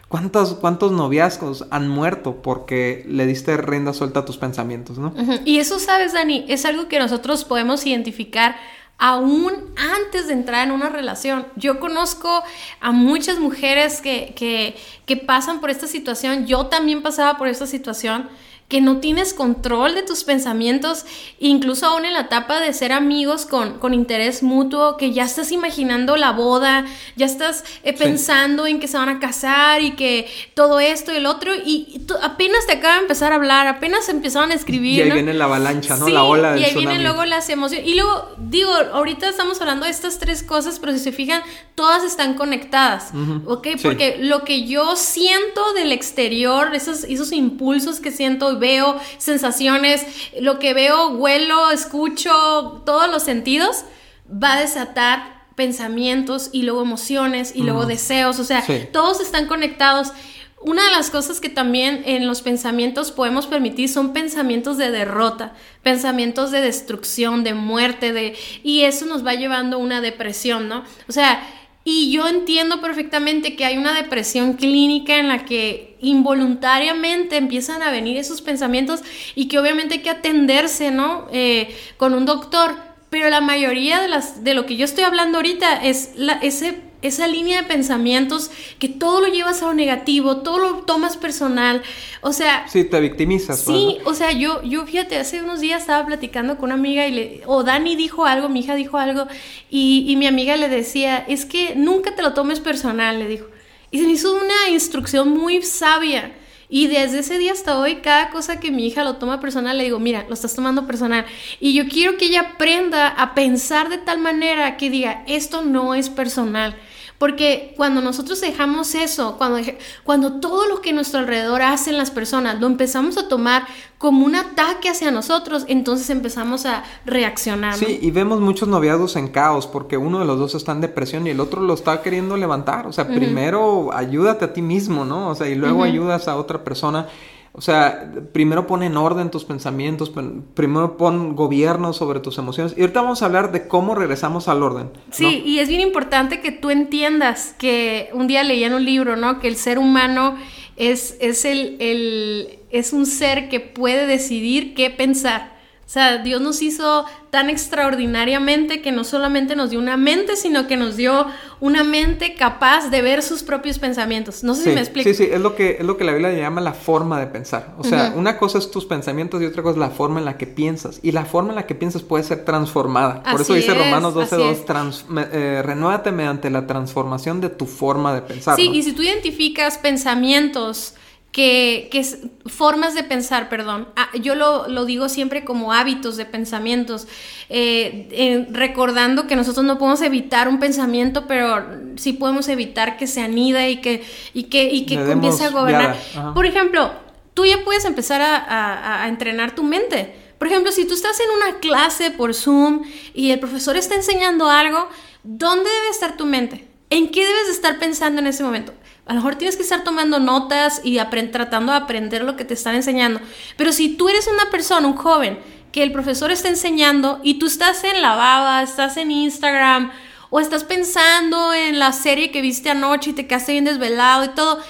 ¿Cuántos, 0.09 0.55
¿Cuántos 0.55 0.93
noviazgos 0.93 1.67
han 1.73 1.89
muerto 1.89 2.41
porque 2.41 3.05
le 3.09 3.27
diste 3.27 3.57
rienda 3.57 3.93
suelta 3.93 4.21
a 4.21 4.25
tus 4.25 4.37
pensamientos, 4.37 4.99
no? 4.99 5.13
Y 5.45 5.59
eso, 5.59 5.81
sabes, 5.81 6.13
Dani, 6.13 6.45
es 6.49 6.65
algo 6.65 6.87
que 6.87 7.01
nosotros 7.01 7.45
podemos 7.45 7.85
identificar 7.85 8.55
aún 8.99 9.53
antes 9.77 10.29
de 10.29 10.35
entrar 10.35 10.69
en 10.69 10.73
una 10.73 10.89
relación. 10.89 11.49
Yo 11.57 11.81
conozco 11.81 12.45
a 12.81 12.93
muchas 12.93 13.41
mujeres 13.41 14.01
que, 14.01 14.77
que 15.05 15.17
pasan 15.17 15.61
por 15.61 15.71
esta 15.71 15.89
situación. 15.89 16.47
Yo 16.47 16.67
también 16.67 17.03
pasaba 17.03 17.37
por 17.37 17.49
esta 17.49 17.67
situación 17.67 18.29
que 18.69 18.81
no 18.81 18.99
tienes 18.99 19.33
control 19.33 19.95
de 19.95 20.03
tus 20.03 20.25
pensamientos, 20.25 21.05
incluso 21.39 21.87
aún 21.87 22.05
en 22.05 22.15
la 22.15 22.23
etapa 22.23 22.61
de 22.61 22.73
ser 22.73 22.93
amigos 22.93 23.47
con, 23.47 23.79
con 23.79 23.95
interés 23.95 24.43
mutuo, 24.43 24.97
que 24.97 25.13
ya 25.13 25.25
estás 25.25 25.53
imaginando 25.53 26.17
la 26.17 26.33
boda, 26.33 26.85
ya 27.15 27.27
estás 27.27 27.65
eh, 27.85 27.93
pensando 27.93 28.67
en 28.67 28.81
que 28.81 28.89
se 28.89 28.97
van 28.97 29.09
a 29.09 29.21
casar 29.21 29.83
y 29.83 29.93
que 29.93 30.29
todo 30.55 30.81
esto 30.81 31.13
y 31.13 31.17
el 31.17 31.27
otro, 31.27 31.55
y, 31.55 32.01
apenas 32.23 32.67
te 32.67 32.73
acaba 32.73 32.95
de 32.95 33.03
empezar 33.03 33.33
a 33.33 33.37
hablar, 33.37 33.69
apenas 33.69 34.09
empezaron 34.09 34.51
a 34.51 34.55
escir. 34.55 34.67
Y 34.83 35.01
ahí 35.01 35.11
viene 35.13 35.33
la 35.33 35.45
avalancha, 35.45 35.97
¿no? 35.97 36.09
la 36.09 36.25
ola 36.25 36.53
del 36.53 36.63
Y 36.63 36.65
ahí 36.65 36.75
vienen 36.75 37.05
luego 37.05 37.25
las 37.25 37.49
emociones. 37.49 37.87
Y 37.87 37.95
luego, 37.95 38.35
digo, 38.39 38.73
ahorita 38.73 39.29
estamos 39.29 39.61
hablando 39.61 39.87
de 39.87 39.93
estas 39.93 40.19
tres 40.19 40.43
cosas, 40.43 40.81
pero 40.81 40.93
si 40.93 40.99
se 40.99 41.13
fijan, 41.13 41.43
todas 41.77 42.03
están 42.03 42.35
conectadas, 42.35 43.13
¿ok? 43.45 43.69
Porque 43.83 44.17
lo 44.19 44.45
que 44.45 44.67
yo 44.67 44.97
siento 44.97 45.73
del 45.75 45.93
exterior, 45.93 46.75
esos, 46.75 47.05
esos 47.05 47.33
impulsos 47.33 48.01
que 48.01 48.11
siento 48.11 48.56
veo 48.59 49.01
sensaciones, 49.19 50.07
lo 50.41 50.59
que 50.59 50.75
veo, 50.75 51.09
huelo, 51.09 51.71
escucho, 51.71 52.83
todos 52.85 53.11
los 53.11 53.23
sentidos, 53.23 53.85
va 54.31 54.55
a 54.55 54.61
desatar 54.61 55.47
pensamientos 55.55 56.51
y 56.53 56.63
luego 56.63 56.83
emociones 56.83 57.53
y 57.55 57.63
luego 57.63 57.87
deseos, 57.87 58.39
o 58.39 58.45
sea, 58.45 58.65
todos 58.93 59.21
están 59.21 59.47
conectados. 59.47 60.13
Una 60.61 60.85
de 60.85 60.91
las 60.91 61.11
cosas 61.11 61.41
que 61.41 61.49
también 61.49 62.03
en 62.07 62.27
los 62.27 62.43
pensamientos 62.43 63.13
podemos 63.13 63.47
permitir 63.47 63.89
son 63.89 64.13
pensamientos 64.13 64.79
de 64.79 64.91
derrota, 64.91 65.55
pensamientos 65.83 66.51
de 66.51 66.61
destrucción, 66.61 67.45
de 67.45 67.55
muerte, 67.55 68.13
de 68.13 68.37
y 68.63 68.83
eso 68.83 69.07
nos 69.07 69.25
va 69.25 69.35
llevando 69.35 69.77
a 69.77 69.81
una 69.81 70.01
depresión, 70.01 70.69
¿no? 70.69 70.83
O 71.09 71.13
sea, 71.13 71.41
y 71.89 72.11
yo 72.11 72.27
entiendo 72.27 72.81
perfectamente 72.81 73.55
que 73.55 73.65
hay 73.65 73.79
una 73.79 73.95
depresión 73.95 74.55
clínica 74.55 75.19
en 75.19 75.29
la 75.29 75.45
que 75.45 75.97
involuntariamente 76.01 77.37
empiezan 77.37 77.81
a 77.81 77.93
venir 77.93 78.17
esos 78.17 78.43
pensamientos 78.43 79.05
y 79.37 79.47
que 79.47 79.61
obviamente 79.61 79.95
hay 79.95 80.01
que 80.01 80.11
atenderse, 80.11 80.91
¿no? 80.91 81.29
Eh, 81.31 81.73
con 81.97 82.13
un 82.15 82.27
doctor. 82.27 82.75
Pero 83.09 83.31
la 83.31 83.41
mayoría 83.41 84.01
de, 84.03 84.09
las, 84.09 84.43
de 84.43 84.55
lo 84.55 84.67
que 84.67 84.75
yo 84.75 84.85
estoy 84.85 85.05
hablando 85.05 85.39
ahorita 85.39 85.77
es 85.85 86.11
la, 86.17 86.33
ese 86.43 86.81
esa 87.03 87.29
línea 87.29 87.63
de 87.63 87.69
pensamientos 87.69 88.51
que 88.79 88.89
todo 88.89 89.21
lo 89.21 89.29
llevas 89.29 89.63
a 89.63 89.67
lo 89.67 89.75
negativo, 89.75 90.39
todo 90.39 90.59
lo 90.59 90.75
tomas 90.85 91.17
personal, 91.17 91.83
o 92.21 92.33
sea... 92.33 92.67
Sí, 92.69 92.85
te 92.85 93.01
victimizas. 93.01 93.61
Sí, 93.61 93.99
o 94.05 94.15
sea, 94.15 94.33
yo, 94.33 94.63
yo 94.63 94.87
fíjate, 94.87 95.17
hace 95.17 95.43
unos 95.43 95.61
días 95.61 95.83
estaba 95.83 96.07
platicando 96.07 96.57
con 96.57 96.67
una 96.67 96.75
amiga 96.75 97.07
y 97.07 97.13
le, 97.13 97.43
o 97.47 97.63
Dani 97.63 97.97
dijo 97.97 98.25
algo, 98.25 98.49
mi 98.49 98.61
hija 98.61 98.75
dijo 98.75 98.99
algo, 98.99 99.27
y, 99.71 100.05
y 100.09 100.17
mi 100.17 100.27
amiga 100.27 100.57
le 100.57 100.69
decía, 100.69 101.19
es 101.29 101.45
que 101.45 101.75
nunca 101.77 102.15
te 102.15 102.23
lo 102.23 102.35
tomes 102.35 102.61
personal, 102.61 103.19
le 103.19 103.29
dijo. 103.29 103.47
Y 103.91 103.99
se 103.99 104.07
me 104.07 104.13
hizo 104.13 104.35
una 104.35 104.71
instrucción 104.71 105.31
muy 105.31 105.63
sabia. 105.63 106.33
Y 106.69 106.89
desde 106.89 107.21
ese 107.21 107.39
día 107.39 107.53
hasta 107.53 107.79
hoy, 107.79 107.97
cada 107.97 108.31
cosa 108.31 108.59
que 108.59 108.73
mi 108.73 108.87
hija 108.87 109.05
lo 109.05 109.17
toma 109.17 109.41
personal, 109.41 109.79
le 109.79 109.85
digo, 109.85 110.01
mira, 110.01 110.25
lo 110.29 110.35
estás 110.35 110.55
tomando 110.55 110.87
personal. 110.87 111.25
Y 111.61 111.75
yo 111.75 111.87
quiero 111.87 112.17
que 112.17 112.27
ella 112.27 112.41
aprenda 112.55 113.07
a 113.09 113.35
pensar 113.35 113.89
de 113.89 113.99
tal 113.99 114.19
manera 114.19 114.77
que 114.77 114.91
diga, 114.91 115.23
esto 115.29 115.63
no 115.63 115.95
es 115.95 116.11
personal. 116.11 116.77
Porque 117.19 117.73
cuando 117.77 118.01
nosotros 118.01 118.41
dejamos 118.41 118.95
eso, 118.95 119.37
cuando, 119.39 119.59
cuando 120.05 120.41
todo 120.41 120.69
lo 120.69 120.81
que 120.81 120.93
nuestro 120.93 121.21
alrededor 121.21 121.63
hacen 121.63 121.97
las 121.97 122.11
personas, 122.11 122.61
lo 122.61 122.67
empezamos 122.67 123.17
a 123.17 123.29
tomar 123.29 123.67
como 123.99 124.27
un 124.27 124.35
ataque 124.35 124.91
hacia 124.91 125.11
nosotros, 125.11 125.65
entonces 125.69 126.11
empezamos 126.11 126.67
a 126.67 126.85
reaccionar. 127.07 127.77
Sí, 127.77 127.99
y 128.03 128.11
vemos 128.11 128.41
muchos 128.41 128.69
noviados 128.69 129.17
en 129.17 129.29
caos 129.29 129.67
porque 129.67 129.97
uno 129.97 130.19
de 130.19 130.27
los 130.27 130.39
dos 130.39 130.55
está 130.55 130.73
en 130.73 130.83
depresión 130.83 131.27
y 131.27 131.31
el 131.31 131.41
otro 131.41 131.63
lo 131.63 131.75
está 131.75 132.03
queriendo 132.03 132.37
levantar. 132.37 132.87
O 132.87 132.93
sea, 132.93 133.09
primero 133.09 133.91
ayúdate 133.95 134.45
a 134.45 134.53
ti 134.53 134.61
mismo, 134.61 135.05
¿no? 135.05 135.31
O 135.31 135.35
sea, 135.35 135.49
y 135.49 135.55
luego 135.55 135.85
ayudas 135.85 136.29
a 136.29 136.37
otra 136.37 136.63
persona. 136.65 137.09
O 137.57 137.63
sea, 137.63 138.13
primero 138.35 138.67
pon 138.67 138.83
en 138.83 138.99
orden 138.99 139.31
tus 139.31 139.45
pensamientos, 139.45 140.13
primero 140.53 140.99
pon 140.99 141.35
gobierno 141.35 141.95
sobre 141.95 142.21
tus 142.21 142.37
emociones. 142.37 142.75
Y 142.77 142.83
ahorita 142.83 143.01
vamos 143.01 143.23
a 143.23 143.25
hablar 143.25 143.51
de 143.51 143.67
cómo 143.67 143.95
regresamos 143.95 144.47
al 144.49 144.63
orden. 144.63 144.91
Sí, 145.11 145.43
y 145.47 145.61
es 145.61 145.69
bien 145.71 145.81
importante 145.81 146.43
que 146.43 146.53
tú 146.53 146.69
entiendas 146.69 147.55
que 147.59 148.11
un 148.13 148.27
día 148.27 148.45
leí 148.45 148.63
en 148.63 148.75
un 148.75 148.85
libro, 148.85 149.17
¿no? 149.17 149.41
Que 149.41 149.49
el 149.49 149.57
ser 149.57 149.79
humano 149.79 150.37
es, 150.77 151.17
es, 151.19 151.47
el, 151.47 151.79
el, 151.81 152.59
es 152.71 152.93
un 152.93 153.07
ser 153.07 153.49
que 153.49 153.61
puede 153.61 154.07
decidir 154.07 154.75
qué 154.75 154.91
pensar. 154.91 155.56
O 155.87 155.89
sea, 155.89 156.19
Dios 156.19 156.41
nos 156.41 156.63
hizo 156.63 157.05
tan 157.31 157.49
extraordinariamente 157.49 158.83
que 158.83 158.91
no 158.91 159.05
solamente 159.05 159.55
nos 159.55 159.71
dio 159.71 159.79
una 159.79 159.97
mente, 159.97 160.35
sino 160.35 160.67
que 160.67 160.77
nos 160.77 160.97
dio 160.97 161.27
una 161.61 161.85
mente 161.85 162.35
capaz 162.35 162.91
de 162.91 163.03
ver 163.03 163.23
sus 163.23 163.45
propios 163.45 163.79
pensamientos. 163.79 164.43
No 164.43 164.57
sé 164.57 164.65
si 164.65 164.71
me 164.71 164.81
explico. 164.81 165.09
Sí, 165.09 165.15
sí, 165.15 165.29
es 165.31 165.41
lo 165.41 165.55
que, 165.55 165.77
es 165.79 165.85
lo 165.87 165.97
que 165.97 166.03
la 166.03 166.11
Biblia 166.11 166.33
llama 166.33 166.61
la 166.61 166.73
forma 166.73 167.21
de 167.21 167.29
pensar. 167.29 167.77
O 167.79 167.85
sea, 167.85 168.13
una 168.17 168.37
cosa 168.37 168.59
es 168.59 168.69
tus 168.73 168.85
pensamientos 168.85 169.41
y 169.41 169.45
otra 169.45 169.63
cosa 169.63 169.75
es 169.75 169.79
la 169.79 169.91
forma 169.91 170.19
en 170.19 170.25
la 170.25 170.37
que 170.37 170.49
piensas. 170.49 170.99
Y 171.03 171.13
la 171.13 171.25
forma 171.25 171.51
en 171.51 171.57
la 171.57 171.67
que 171.67 171.77
piensas 171.77 172.03
puede 172.03 172.25
ser 172.25 172.45
transformada. 172.45 173.23
Por 173.23 173.41
eso 173.41 173.55
dice 173.55 173.73
Romanos 173.73 174.13
12.2, 174.15 175.29
eh, 175.31 175.63
renuévate 175.65 176.11
mediante 176.11 176.51
la 176.51 176.67
transformación 176.67 177.41
de 177.41 177.49
tu 177.51 177.67
forma 177.67 178.13
de 178.13 178.23
pensar. 178.23 178.57
Sí, 178.57 178.71
y 178.75 178.83
si 178.83 178.93
tú 178.93 179.03
identificas 179.03 179.79
pensamientos 179.79 180.95
que, 181.37 181.89
que 181.93 181.99
es 181.99 182.21
formas 182.47 182.95
de 182.95 183.05
pensar, 183.05 183.51
perdón. 183.51 183.89
Ah, 183.95 184.09
yo 184.19 184.35
lo, 184.35 184.69
lo, 184.69 184.87
digo 184.87 185.11
siempre 185.11 185.45
como 185.45 185.75
hábitos 185.75 186.17
de 186.17 186.25
pensamientos, 186.25 187.09
eh, 187.51 188.47
recordando 188.51 189.27
que 189.27 189.37
nosotros 189.37 189.67
no 189.67 189.77
podemos 189.77 190.01
evitar 190.01 190.49
un 190.49 190.59
pensamiento, 190.59 191.27
pero 191.27 191.63
sí 191.97 192.15
podemos 192.15 192.49
evitar 192.49 192.97
que 192.97 193.07
se 193.07 193.21
anida 193.21 193.69
y 193.69 193.83
que, 193.83 194.03
y 194.33 194.45
que, 194.45 194.73
y 194.73 194.87
que 194.87 194.97
comience 194.97 195.45
a 195.45 195.51
gobernar. 195.51 195.99
Por 196.33 196.47
ejemplo, 196.47 196.91
tú 197.35 197.45
ya 197.45 197.63
puedes 197.67 197.85
empezar 197.85 198.23
a, 198.23 199.03
a 199.03 199.07
entrenar 199.07 199.55
tu 199.55 199.63
mente. 199.63 200.15
Por 200.39 200.49
ejemplo, 200.49 200.73
si 200.73 200.87
tú 200.87 200.95
estás 200.95 201.21
en 201.21 201.27
una 201.37 201.59
clase 201.59 202.13
por 202.13 202.33
Zoom 202.33 202.85
y 203.13 203.31
el 203.31 203.41
profesor 203.41 203.77
está 203.77 203.95
enseñando 203.95 204.49
algo, 204.49 204.89
¿dónde 205.23 205.69
debe 205.69 205.91
estar 205.91 206.17
tu 206.17 206.25
mente? 206.25 206.67
¿En 206.91 207.11
qué 207.11 207.27
debes 207.27 207.49
estar 207.49 207.79
pensando 207.79 208.21
en 208.21 208.29
ese 208.29 208.45
momento? 208.45 208.73
A 209.07 209.13
lo 209.13 209.17
mejor 209.17 209.37
tienes 209.37 209.57
que 209.57 209.63
estar 209.63 209.85
tomando 209.85 210.19
notas 210.19 210.81
y 210.85 210.99
tratando 211.31 211.73
de 211.73 211.79
aprender 211.79 212.23
lo 212.23 212.37
que 212.37 212.45
te 212.45 212.55
están 212.55 212.75
enseñando. 212.75 213.21
Pero 213.57 213.73
si 213.73 213.97
tú 213.97 214.09
eres 214.09 214.29
una 214.29 214.51
persona, 214.51 214.87
un 214.87 214.97
joven, 214.97 215.39
que 215.73 215.83
el 215.83 215.93
profesor 215.93 216.31
está 216.31 216.49
enseñando 216.49 217.21
y 217.23 217.35
tú 217.35 217.47
estás 217.47 217.85
en 217.85 218.03
la 218.03 218.15
baba, 218.15 218.63
estás 218.63 218.97
en 218.97 219.11
Instagram 219.11 219.93
o 220.31 220.41
estás 220.41 220.65
pensando 220.65 221.55
en 221.55 221.79
la 221.79 221.93
serie 221.93 222.31
que 222.31 222.41
viste 222.41 222.71
anoche 222.71 223.11
y 223.11 223.13
te 223.13 223.27
quedaste 223.27 223.53
bien 223.53 223.65
desvelado 223.65 224.25
y 224.25 224.29
todo, 224.29 224.61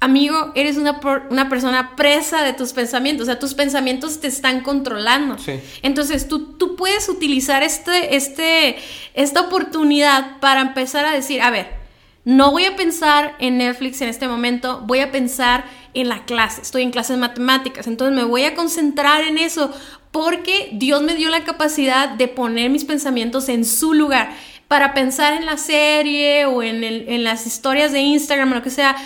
amigo, 0.00 0.52
eres 0.54 0.76
una, 0.76 1.00
una 1.30 1.48
persona 1.48 1.96
presa 1.96 2.42
de 2.42 2.52
tus 2.52 2.72
pensamientos, 2.72 3.22
o 3.22 3.26
sea, 3.26 3.38
tus 3.38 3.54
pensamientos 3.54 4.20
te 4.20 4.28
están 4.28 4.62
controlando. 4.62 5.36
Entonces, 5.82 6.28
tú, 6.28 6.52
tú 6.52 6.76
puedes 6.76 7.08
utilizar 7.08 7.62
este, 7.62 8.16
este, 8.16 8.76
esta 9.14 9.40
oportunidad 9.42 10.38
para 10.40 10.60
empezar 10.60 11.04
a 11.04 11.12
decir, 11.12 11.42
a 11.42 11.50
ver, 11.50 11.78
no 12.24 12.52
voy 12.52 12.66
a 12.66 12.76
pensar 12.76 13.34
en 13.38 13.58
Netflix 13.58 14.00
en 14.02 14.08
este 14.08 14.28
momento, 14.28 14.82
voy 14.86 15.00
a 15.00 15.10
pensar 15.10 15.64
en 15.94 16.08
la 16.08 16.24
clase. 16.26 16.60
Estoy 16.60 16.82
en 16.82 16.90
clases 16.90 17.16
matemáticas, 17.16 17.86
entonces 17.86 18.14
me 18.14 18.24
voy 18.24 18.44
a 18.44 18.54
concentrar 18.54 19.22
en 19.22 19.38
eso 19.38 19.72
porque 20.10 20.70
Dios 20.72 21.02
me 21.02 21.14
dio 21.14 21.28
la 21.28 21.44
capacidad 21.44 22.08
de 22.10 22.28
poner 22.28 22.70
mis 22.70 22.84
pensamientos 22.84 23.48
en 23.48 23.64
su 23.64 23.94
lugar 23.94 24.30
para 24.68 24.92
pensar 24.92 25.32
en 25.32 25.46
la 25.46 25.56
serie 25.56 26.44
o 26.44 26.62
en, 26.62 27.24
las 27.24 27.46
historias 27.46 27.92
de 27.92 28.00
Instagram 28.00 28.52
o 28.52 28.56
lo 28.56 28.62
que 28.62 28.70
sea. 28.70 28.96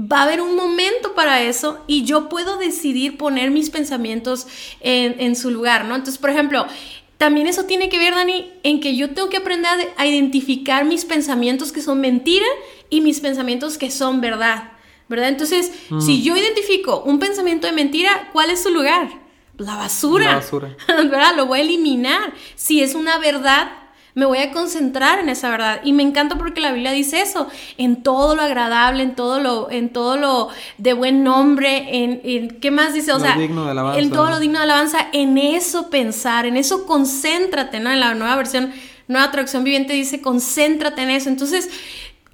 Va 0.00 0.20
a 0.20 0.22
haber 0.22 0.40
un 0.40 0.56
momento 0.56 1.14
para 1.14 1.42
eso 1.42 1.84
y 1.86 2.04
yo 2.04 2.28
puedo 2.28 2.56
decidir 2.56 3.18
poner 3.18 3.50
mis 3.50 3.68
pensamientos 3.68 4.46
en, 4.80 5.20
en 5.20 5.36
su 5.36 5.50
lugar, 5.50 5.84
¿no? 5.84 5.94
Entonces, 5.94 6.18
por 6.18 6.30
ejemplo, 6.30 6.66
también 7.20 7.46
eso 7.46 7.64
tiene 7.64 7.90
que 7.90 7.98
ver, 7.98 8.14
Dani, 8.14 8.50
en 8.62 8.80
que 8.80 8.96
yo 8.96 9.10
tengo 9.10 9.28
que 9.28 9.36
aprender 9.36 9.92
a, 9.98 10.06
identificar 10.06 10.86
mis 10.86 11.04
pensamientos 11.04 11.70
que 11.70 11.82
son 11.82 12.00
mentira 12.00 12.46
y 12.88 13.02
mis 13.02 13.20
pensamientos 13.20 13.76
que 13.76 13.90
son 13.90 14.22
verdad, 14.22 14.72
¿verdad? 15.06 15.28
Entonces, 15.28 15.70
mm. 15.90 16.00
si 16.00 16.22
yo 16.22 16.34
identifico 16.34 17.02
un 17.02 17.18
pensamiento 17.18 17.66
de 17.66 17.74
mentira, 17.74 18.30
¿cuál 18.32 18.48
es 18.48 18.62
su 18.62 18.70
lugar? 18.70 19.10
La 19.58 19.76
basura. 19.76 20.24
La 20.24 20.34
basura. 20.36 20.74
¿Verdad? 20.88 21.36
Lo 21.36 21.44
voy 21.44 21.58
a 21.58 21.62
eliminar. 21.62 22.32
Si 22.54 22.82
es 22.82 22.94
una 22.94 23.18
verdad, 23.18 23.70
me 24.14 24.26
voy 24.26 24.38
a 24.38 24.52
concentrar 24.52 25.18
en 25.18 25.28
esa 25.28 25.50
verdad. 25.50 25.80
Y 25.84 25.92
me 25.92 26.02
encanta 26.02 26.36
porque 26.36 26.60
la 26.60 26.72
Biblia 26.72 26.92
dice 26.92 27.20
eso, 27.20 27.48
en 27.78 28.02
todo 28.02 28.34
lo 28.34 28.42
agradable, 28.42 29.02
en 29.02 29.14
todo 29.14 29.40
lo, 29.40 29.70
en 29.70 29.90
todo 29.90 30.16
lo 30.16 30.48
de 30.78 30.92
buen 30.92 31.22
nombre, 31.22 31.86
en, 31.90 32.58
¿qué 32.60 32.70
más 32.70 32.94
dice? 32.94 33.12
O 33.12 33.20
sea, 33.20 33.36
en 33.36 34.10
todo 34.10 34.30
lo 34.30 34.40
digno 34.40 34.58
de 34.58 34.64
alabanza, 34.64 35.08
en 35.12 35.38
eso 35.38 35.90
pensar, 35.90 36.46
en 36.46 36.56
eso 36.56 36.86
concéntrate, 36.86 37.80
¿no? 37.80 37.90
En 37.90 38.00
la 38.00 38.14
nueva 38.14 38.36
versión, 38.36 38.72
nueva 39.08 39.30
traducción 39.30 39.64
viviente 39.64 39.92
dice, 39.92 40.20
concéntrate 40.20 41.02
en 41.02 41.10
eso. 41.10 41.28
Entonces, 41.28 41.70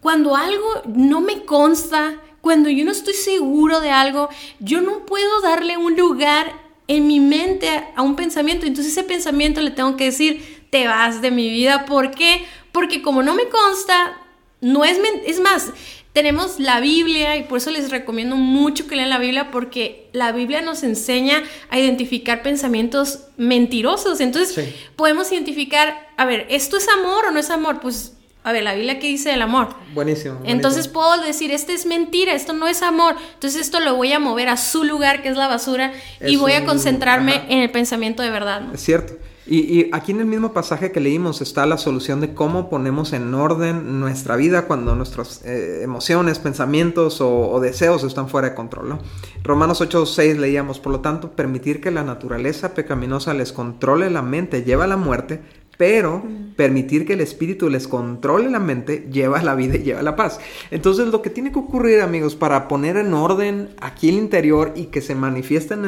cuando 0.00 0.36
algo 0.36 0.82
no 0.86 1.20
me 1.20 1.44
consta, 1.44 2.14
cuando 2.40 2.70
yo 2.70 2.84
no 2.84 2.92
estoy 2.92 3.14
seguro 3.14 3.80
de 3.80 3.90
algo, 3.90 4.28
yo 4.60 4.80
no 4.80 5.04
puedo 5.04 5.40
darle 5.40 5.76
un 5.76 5.96
lugar 5.96 6.66
en 6.88 7.06
mi 7.06 7.20
mente 7.20 7.68
a 7.94 8.02
un 8.02 8.14
pensamiento. 8.14 8.66
Entonces 8.66 8.92
ese 8.92 9.02
pensamiento 9.02 9.60
le 9.60 9.70
tengo 9.70 9.96
que 9.96 10.04
decir, 10.04 10.55
te 10.70 10.86
vas 10.86 11.22
de 11.22 11.30
mi 11.30 11.48
vida. 11.48 11.84
¿Por 11.86 12.10
qué? 12.10 12.44
Porque 12.72 13.02
como 13.02 13.22
no 13.22 13.34
me 13.34 13.48
consta, 13.48 14.18
no 14.60 14.84
es... 14.84 14.98
Es 15.26 15.40
más, 15.40 15.72
tenemos 16.16 16.58
la 16.58 16.80
Biblia 16.80 17.36
y 17.36 17.42
por 17.42 17.58
eso 17.58 17.70
les 17.70 17.90
recomiendo 17.90 18.36
mucho 18.36 18.86
que 18.86 18.96
lean 18.96 19.10
la 19.10 19.18
Biblia 19.18 19.50
porque 19.50 20.08
la 20.14 20.32
Biblia 20.32 20.62
nos 20.62 20.82
enseña 20.82 21.42
a 21.68 21.78
identificar 21.78 22.42
pensamientos 22.42 23.24
mentirosos. 23.36 24.20
Entonces 24.20 24.74
podemos 24.96 25.30
identificar, 25.30 26.08
a 26.16 26.24
ver, 26.24 26.46
¿esto 26.48 26.78
es 26.78 26.88
amor 26.88 27.26
o 27.26 27.30
no 27.32 27.38
es 27.38 27.50
amor? 27.50 27.80
Pues 27.80 28.16
a 28.46 28.52
ver, 28.52 28.62
la 28.62 28.74
Biblia 28.74 29.00
que 29.00 29.08
dice 29.08 29.28
del 29.30 29.42
amor. 29.42 29.74
Buenísimo, 29.92 30.40
Entonces 30.44 30.86
puedo 30.86 31.20
decir, 31.20 31.50
este 31.50 31.74
es 31.74 31.84
mentira, 31.84 32.32
esto 32.32 32.52
no 32.52 32.66
es 32.66 32.80
amor. 32.80 33.16
Entonces 33.34 33.60
esto 33.60 33.80
lo 33.80 33.96
voy 33.96 34.12
a 34.12 34.20
mover 34.20 34.48
a 34.48 34.56
su 34.56 34.84
lugar, 34.84 35.20
que 35.20 35.28
es 35.28 35.36
la 35.36 35.48
basura, 35.48 35.92
y 36.24 36.36
voy 36.36 36.52
a 36.52 36.64
concentrarme 36.64 37.42
en 37.48 37.58
el 37.58 37.70
pensamiento 37.70 38.22
de 38.22 38.30
verdad. 38.30 38.72
Es 38.72 38.82
cierto. 38.82 39.18
Y, 39.48 39.88
aquí 39.92 40.10
en 40.10 40.20
el 40.20 40.26
mismo 40.26 40.52
pasaje 40.52 40.90
que 40.90 40.98
leímos 40.98 41.40
está 41.40 41.66
la 41.66 41.78
solución 41.78 42.20
de 42.20 42.34
cómo 42.34 42.68
ponemos 42.68 43.12
en 43.12 43.32
orden 43.32 44.00
nuestra 44.00 44.34
vida 44.34 44.66
cuando 44.66 44.96
nuestras 44.96 45.42
eh, 45.44 45.82
emociones, 45.82 46.40
pensamientos 46.40 47.20
o, 47.20 47.60
deseos 47.60 48.02
están 48.02 48.28
fuera 48.28 48.50
de 48.50 48.54
control. 48.56 48.88
¿no? 48.88 48.98
Romanos 49.44 49.80
8.6 49.80 50.36
leíamos, 50.38 50.80
por 50.80 50.90
lo 50.90 51.00
tanto, 51.00 51.30
permitir 51.32 51.80
que 51.80 51.92
la 51.92 52.02
naturaleza 52.02 52.74
pecaminosa 52.74 53.34
les 53.34 53.52
controle 53.52 54.10
la 54.10 54.22
mente 54.22 54.64
lleva 54.64 54.84
a 54.84 54.88
la 54.88 54.96
muerte, 54.96 55.40
pero 55.76 56.24
permitir 56.56 57.06
que 57.06 57.12
el 57.12 57.20
espíritu 57.20 57.68
les 57.68 57.86
controle 57.86 58.50
la 58.50 58.58
mente 58.58 59.08
lleva 59.12 59.42
la 59.42 59.54
vida 59.54 59.76
y 59.76 59.82
lleva 59.82 60.02
la 60.02 60.16
paz. 60.16 60.40
Entonces 60.70 61.08
lo 61.08 61.22
que 61.22 61.30
tiene 61.30 61.52
que 61.52 61.58
ocurrir 61.58 62.00
amigos 62.00 62.34
para 62.34 62.66
poner 62.68 62.96
en 62.96 63.12
orden 63.12 63.68
aquí 63.80 64.08
el 64.08 64.16
interior 64.16 64.72
y 64.74 64.86
que 64.86 65.02
se 65.02 65.14
manifieste 65.14 65.74
en 65.74 65.84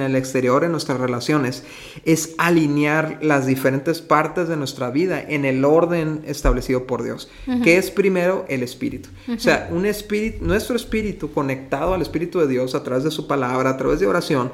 el, 0.00 0.16
exterior 0.16 0.64
en 0.64 0.72
nuestras 0.72 0.98
relaciones 0.98 1.64
es 2.04 2.34
alinear 2.38 3.18
las 3.22 3.46
diferentes 3.46 4.00
partes 4.00 4.48
de 4.48 4.56
nuestra 4.56 4.90
vida 4.90 5.22
en 5.22 5.44
el 5.44 5.64
orden 5.64 6.22
establecido 6.26 6.86
por 6.86 7.02
Dios, 7.02 7.30
que 7.62 7.76
es 7.76 7.90
primero 7.90 8.46
el 8.48 8.62
espíritu. 8.62 9.10
O 9.34 9.38
sea, 9.38 9.68
un 9.70 9.86
espíritu, 9.86 10.44
nuestro 10.44 10.76
espíritu 10.76 11.32
conectado 11.32 11.94
al 11.94 12.02
espíritu 12.02 12.40
de 12.40 12.46
Dios 12.46 12.74
a 12.74 12.82
través 12.82 13.04
de 13.04 13.10
su 13.10 13.26
palabra, 13.26 13.70
a 13.70 13.76
través 13.76 14.00
de 14.00 14.06
oración, 14.06 14.50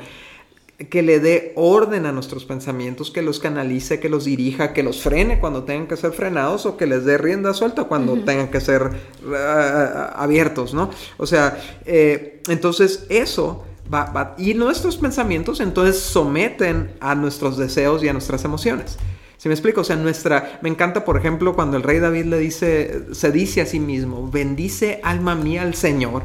que 0.79 1.03
le 1.03 1.21
dé 1.21 1.53
orden 1.57 2.07
a 2.07 2.13
nuestros 2.13 2.45
pensamientos, 2.45 3.11
que 3.11 3.23
los 3.23 3.39
canalice, 3.39 4.01
que 4.01 4.09
los 4.09 4.25
dirija, 4.25 4.73
que 4.73 4.83
los 4.83 5.03
frene 5.03 5.39
cuando 5.39 5.65
tengan 5.65 5.87
que 5.87 5.97
ser 5.97 6.13
frenados 6.13 6.67
o 6.67 6.77
que 6.77 6.87
les 6.87 7.05
dé 7.05 7.19
rienda 7.19 7.55
suelta 7.55 7.85
cuando 7.85 8.15
tengan 8.25 8.49
que 8.49 8.61
ser 8.61 8.91
eh, 9.25 9.89
abiertos, 10.15 10.75
¿no? 10.75 10.91
O 11.19 11.27
sea, 11.27 11.61
eh, 11.85 12.41
entonces 12.49 13.07
eso 13.09 13.65
va, 13.93 14.07
va, 14.07 14.35
y 14.39 14.55
nuestros 14.55 14.97
pensamientos 14.97 15.61
entonces 15.61 15.99
someten 15.99 16.93
a 17.01 17.15
nuestros 17.15 17.57
deseos 17.57 18.03
y 18.03 18.09
a 18.09 18.13
nuestras 18.13 18.45
emociones. 18.45 18.99
¿Si 19.37 19.49
me 19.49 19.55
explico? 19.55 19.81
O 19.81 19.85
sea, 19.85 19.97
nuestra. 19.97 20.61
Me 20.63 20.69
encanta, 20.69 21.05
por 21.05 21.17
ejemplo, 21.17 21.57
cuando 21.57 21.77
el 21.77 21.83
rey 21.83 21.99
David 21.99 22.27
le 22.27 22.39
dice, 22.39 23.07
se 23.11 23.33
dice 23.33 23.61
a 23.61 23.67
sí 23.67 23.81
mismo: 23.81 24.31
Bendice 24.31 25.01
alma 25.03 25.35
mía 25.35 25.63
al 25.63 25.75
Señor 25.75 26.23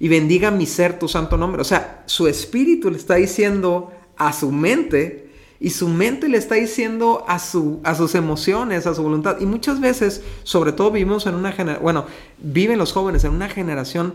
y 0.00 0.08
bendiga 0.08 0.50
mi 0.50 0.66
ser 0.66 0.98
tu 0.98 1.08
santo 1.08 1.36
nombre. 1.36 1.60
O 1.62 1.64
sea, 1.64 2.02
su 2.06 2.26
espíritu 2.26 2.90
le 2.90 2.96
está 2.96 3.16
diciendo 3.16 3.92
a 4.16 4.32
su 4.32 4.52
mente 4.52 5.28
y 5.60 5.70
su 5.70 5.88
mente 5.88 6.28
le 6.28 6.38
está 6.38 6.54
diciendo 6.54 7.24
a, 7.26 7.38
su, 7.38 7.80
a 7.82 7.94
sus 7.94 8.14
emociones, 8.14 8.86
a 8.86 8.94
su 8.94 9.02
voluntad. 9.02 9.40
Y 9.40 9.46
muchas 9.46 9.80
veces, 9.80 10.22
sobre 10.44 10.72
todo 10.72 10.92
vivimos 10.92 11.26
en 11.26 11.34
una 11.34 11.52
generación, 11.52 11.82
bueno, 11.82 12.06
viven 12.38 12.78
los 12.78 12.92
jóvenes 12.92 13.24
en 13.24 13.32
una 13.32 13.48
generación 13.48 14.14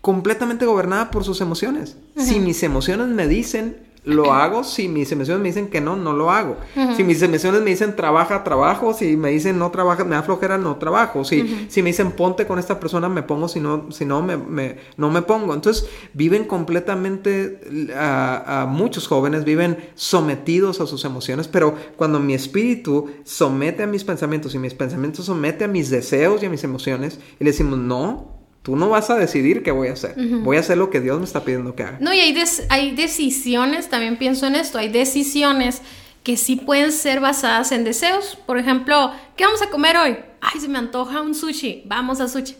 completamente 0.00 0.66
gobernada 0.66 1.10
por 1.10 1.24
sus 1.24 1.40
emociones. 1.40 1.96
Si 2.16 2.40
mis 2.40 2.62
emociones 2.62 3.08
me 3.08 3.28
dicen 3.28 3.85
lo 4.06 4.32
hago. 4.32 4.64
Si 4.64 4.88
mis 4.88 5.12
emociones 5.12 5.42
me 5.42 5.48
dicen 5.48 5.68
que 5.68 5.80
no, 5.80 5.96
no 5.96 6.14
lo 6.14 6.30
hago. 6.30 6.56
Si 6.96 7.04
mis 7.04 7.20
emociones 7.20 7.60
me 7.60 7.70
dicen 7.70 7.94
trabaja, 7.94 8.42
trabajo. 8.44 8.94
Si 8.94 9.16
me 9.16 9.30
dicen 9.30 9.58
no 9.58 9.70
trabaja, 9.70 10.04
me 10.04 10.14
da 10.14 10.22
flojera, 10.22 10.56
no 10.56 10.76
trabajo. 10.76 11.24
Si, 11.24 11.66
si 11.68 11.82
me 11.82 11.90
dicen 11.90 12.12
ponte 12.12 12.46
con 12.46 12.58
esta 12.58 12.80
persona, 12.80 13.08
me 13.08 13.22
pongo. 13.22 13.48
Si 13.48 13.60
no, 13.60 13.90
si 13.90 14.04
no, 14.04 14.22
me, 14.22 14.76
no 14.96 15.10
me 15.10 15.22
pongo. 15.22 15.52
Entonces 15.52 15.88
viven 16.14 16.44
completamente, 16.44 17.60
a, 17.94 18.66
muchos 18.68 19.08
jóvenes 19.08 19.44
viven 19.44 19.76
sometidos 19.94 20.80
a 20.80 20.86
sus 20.86 21.04
emociones, 21.04 21.48
pero 21.48 21.74
cuando 21.96 22.20
mi 22.20 22.34
espíritu 22.34 23.10
somete 23.24 23.82
a 23.82 23.86
mis 23.86 24.04
pensamientos 24.04 24.54
y 24.54 24.58
mis 24.58 24.74
pensamientos 24.74 25.26
somete 25.26 25.64
a 25.64 25.68
mis 25.68 25.90
deseos 25.90 26.42
y 26.42 26.46
a 26.46 26.50
mis 26.50 26.64
emociones, 26.64 27.18
y 27.40 27.44
le 27.44 27.50
decimos 27.50 27.78
no, 27.78 28.35
Tú 28.66 28.74
no 28.74 28.88
vas 28.88 29.10
a 29.10 29.14
decidir 29.14 29.62
qué 29.62 29.70
voy 29.70 29.86
a 29.86 29.92
hacer. 29.92 30.16
Voy 30.16 30.56
a 30.56 30.60
hacer 30.60 30.76
lo 30.76 30.90
que 30.90 31.00
Dios 31.00 31.20
me 31.20 31.24
está 31.24 31.44
pidiendo 31.44 31.76
que 31.76 31.84
haga. 31.84 31.98
No, 32.00 32.12
y 32.12 32.18
hay, 32.18 32.36
hay 32.68 32.96
decisiones, 32.96 33.88
también 33.88 34.16
pienso 34.16 34.44
en 34.48 34.56
esto, 34.56 34.78
hay 34.78 34.88
decisiones 34.88 35.82
que 36.24 36.36
sí 36.36 36.56
pueden 36.56 36.90
ser 36.90 37.20
basadas 37.20 37.70
en 37.70 37.84
deseos. 37.84 38.36
Por 38.44 38.58
ejemplo, 38.58 39.12
¿qué 39.36 39.44
vamos 39.44 39.62
a 39.62 39.70
comer 39.70 39.96
hoy? 39.96 40.16
Ay, 40.40 40.60
se 40.60 40.66
me 40.66 40.78
antoja 40.78 41.20
un 41.20 41.36
sushi. 41.36 41.84
Vamos 41.86 42.20
a 42.20 42.26
sushi. 42.26 42.56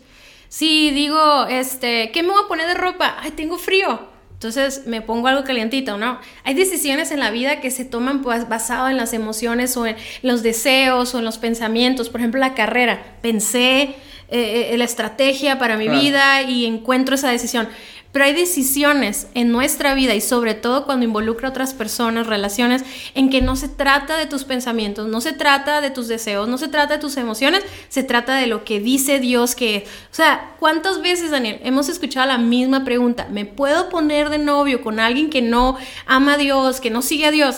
Si 0.47 0.91
digo, 0.91 1.45
este, 1.47 2.09
¿qué 2.13 2.23
me 2.23 2.29
voy 2.29 2.41
a 2.45 2.47
poner 2.47 2.67
de 2.67 2.75
ropa? 2.75 3.17
Ay, 3.19 3.31
tengo 3.31 3.57
frío. 3.57 3.99
Entonces 4.31 4.83
me 4.87 5.01
pongo 5.01 5.27
algo 5.27 5.43
calientito, 5.43 5.97
¿no? 5.97 6.21
Hay 6.45 6.53
decisiones 6.53 7.11
en 7.11 7.19
la 7.19 7.31
vida 7.31 7.59
que 7.59 7.69
se 7.69 7.83
toman 7.83 8.21
pues, 8.21 8.47
basado 8.47 8.87
en 8.87 8.95
las 8.95 9.11
emociones 9.11 9.75
o 9.75 9.85
en 9.85 9.97
los 10.21 10.41
deseos 10.41 11.13
o 11.15 11.19
en 11.19 11.25
los 11.25 11.37
pensamientos. 11.37 12.07
Por 12.07 12.21
ejemplo, 12.21 12.39
la 12.39 12.53
carrera. 12.53 13.17
Pensé 13.21 13.95
eh, 14.29 14.73
eh, 14.73 14.77
la 14.77 14.83
estrategia 14.83 15.57
para 15.57 15.77
mi 15.77 15.87
vida 15.87 16.41
y 16.41 16.65
encuentro 16.65 17.15
esa 17.15 17.29
decisión. 17.29 17.69
Pero 18.11 18.25
hay 18.25 18.33
decisiones 18.33 19.27
en 19.35 19.51
nuestra 19.51 19.93
vida 19.93 20.15
y 20.15 20.21
sobre 20.21 20.53
todo 20.53 20.85
cuando 20.85 21.05
involucra 21.05 21.47
a 21.47 21.51
otras 21.51 21.73
personas, 21.73 22.27
relaciones, 22.27 22.83
en 23.15 23.29
que 23.29 23.41
no 23.41 23.55
se 23.55 23.67
trata 23.67 24.17
de 24.17 24.25
tus 24.25 24.43
pensamientos, 24.43 25.07
no 25.07 25.21
se 25.21 25.33
trata 25.33 25.81
de 25.81 25.91
tus 25.91 26.07
deseos, 26.07 26.47
no 26.47 26.57
se 26.57 26.67
trata 26.67 26.95
de 26.95 26.99
tus 26.99 27.15
emociones, 27.17 27.63
se 27.89 28.03
trata 28.03 28.35
de 28.35 28.47
lo 28.47 28.63
que 28.63 28.79
dice 28.79 29.19
Dios 29.19 29.55
que 29.55 29.85
O 30.11 30.15
sea, 30.15 30.55
¿cuántas 30.59 31.01
veces, 31.01 31.31
Daniel, 31.31 31.59
hemos 31.63 31.89
escuchado 31.89 32.27
la 32.27 32.37
misma 32.37 32.83
pregunta? 32.83 33.27
¿Me 33.29 33.45
puedo 33.45 33.87
poner 33.89 34.29
de 34.29 34.39
novio 34.39 34.81
con 34.81 34.99
alguien 34.99 35.29
que 35.29 35.41
no 35.41 35.77
ama 36.05 36.33
a 36.33 36.37
Dios, 36.37 36.81
que 36.81 36.89
no 36.89 37.01
sigue 37.01 37.27
a 37.27 37.31
Dios? 37.31 37.57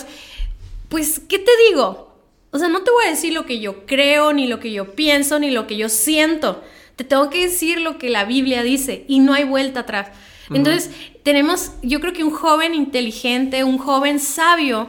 Pues, 0.88 1.20
¿qué 1.20 1.38
te 1.38 1.50
digo? 1.68 2.09
O 2.50 2.58
sea, 2.58 2.68
no 2.68 2.82
te 2.82 2.90
voy 2.90 3.04
a 3.06 3.10
decir 3.10 3.32
lo 3.32 3.46
que 3.46 3.60
yo 3.60 3.86
creo, 3.86 4.32
ni 4.32 4.46
lo 4.46 4.58
que 4.60 4.72
yo 4.72 4.94
pienso, 4.94 5.38
ni 5.38 5.50
lo 5.50 5.66
que 5.66 5.76
yo 5.76 5.88
siento. 5.88 6.62
Te 6.96 7.04
tengo 7.04 7.30
que 7.30 7.46
decir 7.46 7.80
lo 7.80 7.98
que 7.98 8.10
la 8.10 8.24
Biblia 8.24 8.62
dice 8.62 9.04
y 9.08 9.20
no 9.20 9.32
hay 9.34 9.44
vuelta 9.44 9.80
atrás. 9.80 10.08
Entonces, 10.52 10.90
tenemos, 11.22 11.72
yo 11.82 12.00
creo 12.00 12.12
que 12.12 12.24
un 12.24 12.32
joven 12.32 12.74
inteligente, 12.74 13.62
un 13.62 13.78
joven 13.78 14.18
sabio, 14.18 14.88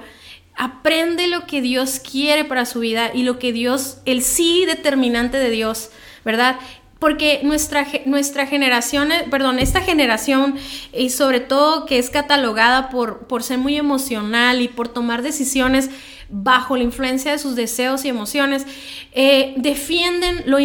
aprende 0.56 1.28
lo 1.28 1.46
que 1.46 1.62
Dios 1.62 2.00
quiere 2.00 2.46
para 2.46 2.66
su 2.66 2.80
vida 2.80 3.12
y 3.14 3.24
lo 3.24 3.38
que 3.38 3.54
Dios, 3.54 3.98
el 4.06 4.24
sí 4.24 4.66
determinante 4.66 5.38
de 5.38 5.52
Dios, 5.52 5.92
¿verdad? 6.26 6.60
Porque 7.02 7.40
nuestra, 7.42 7.88
nuestra 8.06 8.46
generación, 8.46 9.12
eh, 9.12 9.26
perdón, 9.32 9.58
esta 9.58 9.82
generación, 9.82 10.56
y 10.94 11.10
sobre 11.10 11.40
todo 11.40 11.88
que 11.88 11.98
es 11.98 12.12
catalogada 12.12 12.90
por, 12.90 13.26
por 13.26 13.42
ser 13.42 13.58
muy 13.58 13.76
emocional 13.76 14.62
y 14.62 14.68
por 14.68 14.88
tomar 14.88 15.24
decisiones 15.24 15.90
bajo 16.30 16.78
la 16.78 16.84
influencia 16.84 17.32
de 17.32 17.40
sus 17.40 17.56
deseos 17.56 18.06
y 18.06 18.10
emociones, 18.10 18.68
eh, 19.14 19.56
defienden 19.58 20.44
lo, 20.46 20.60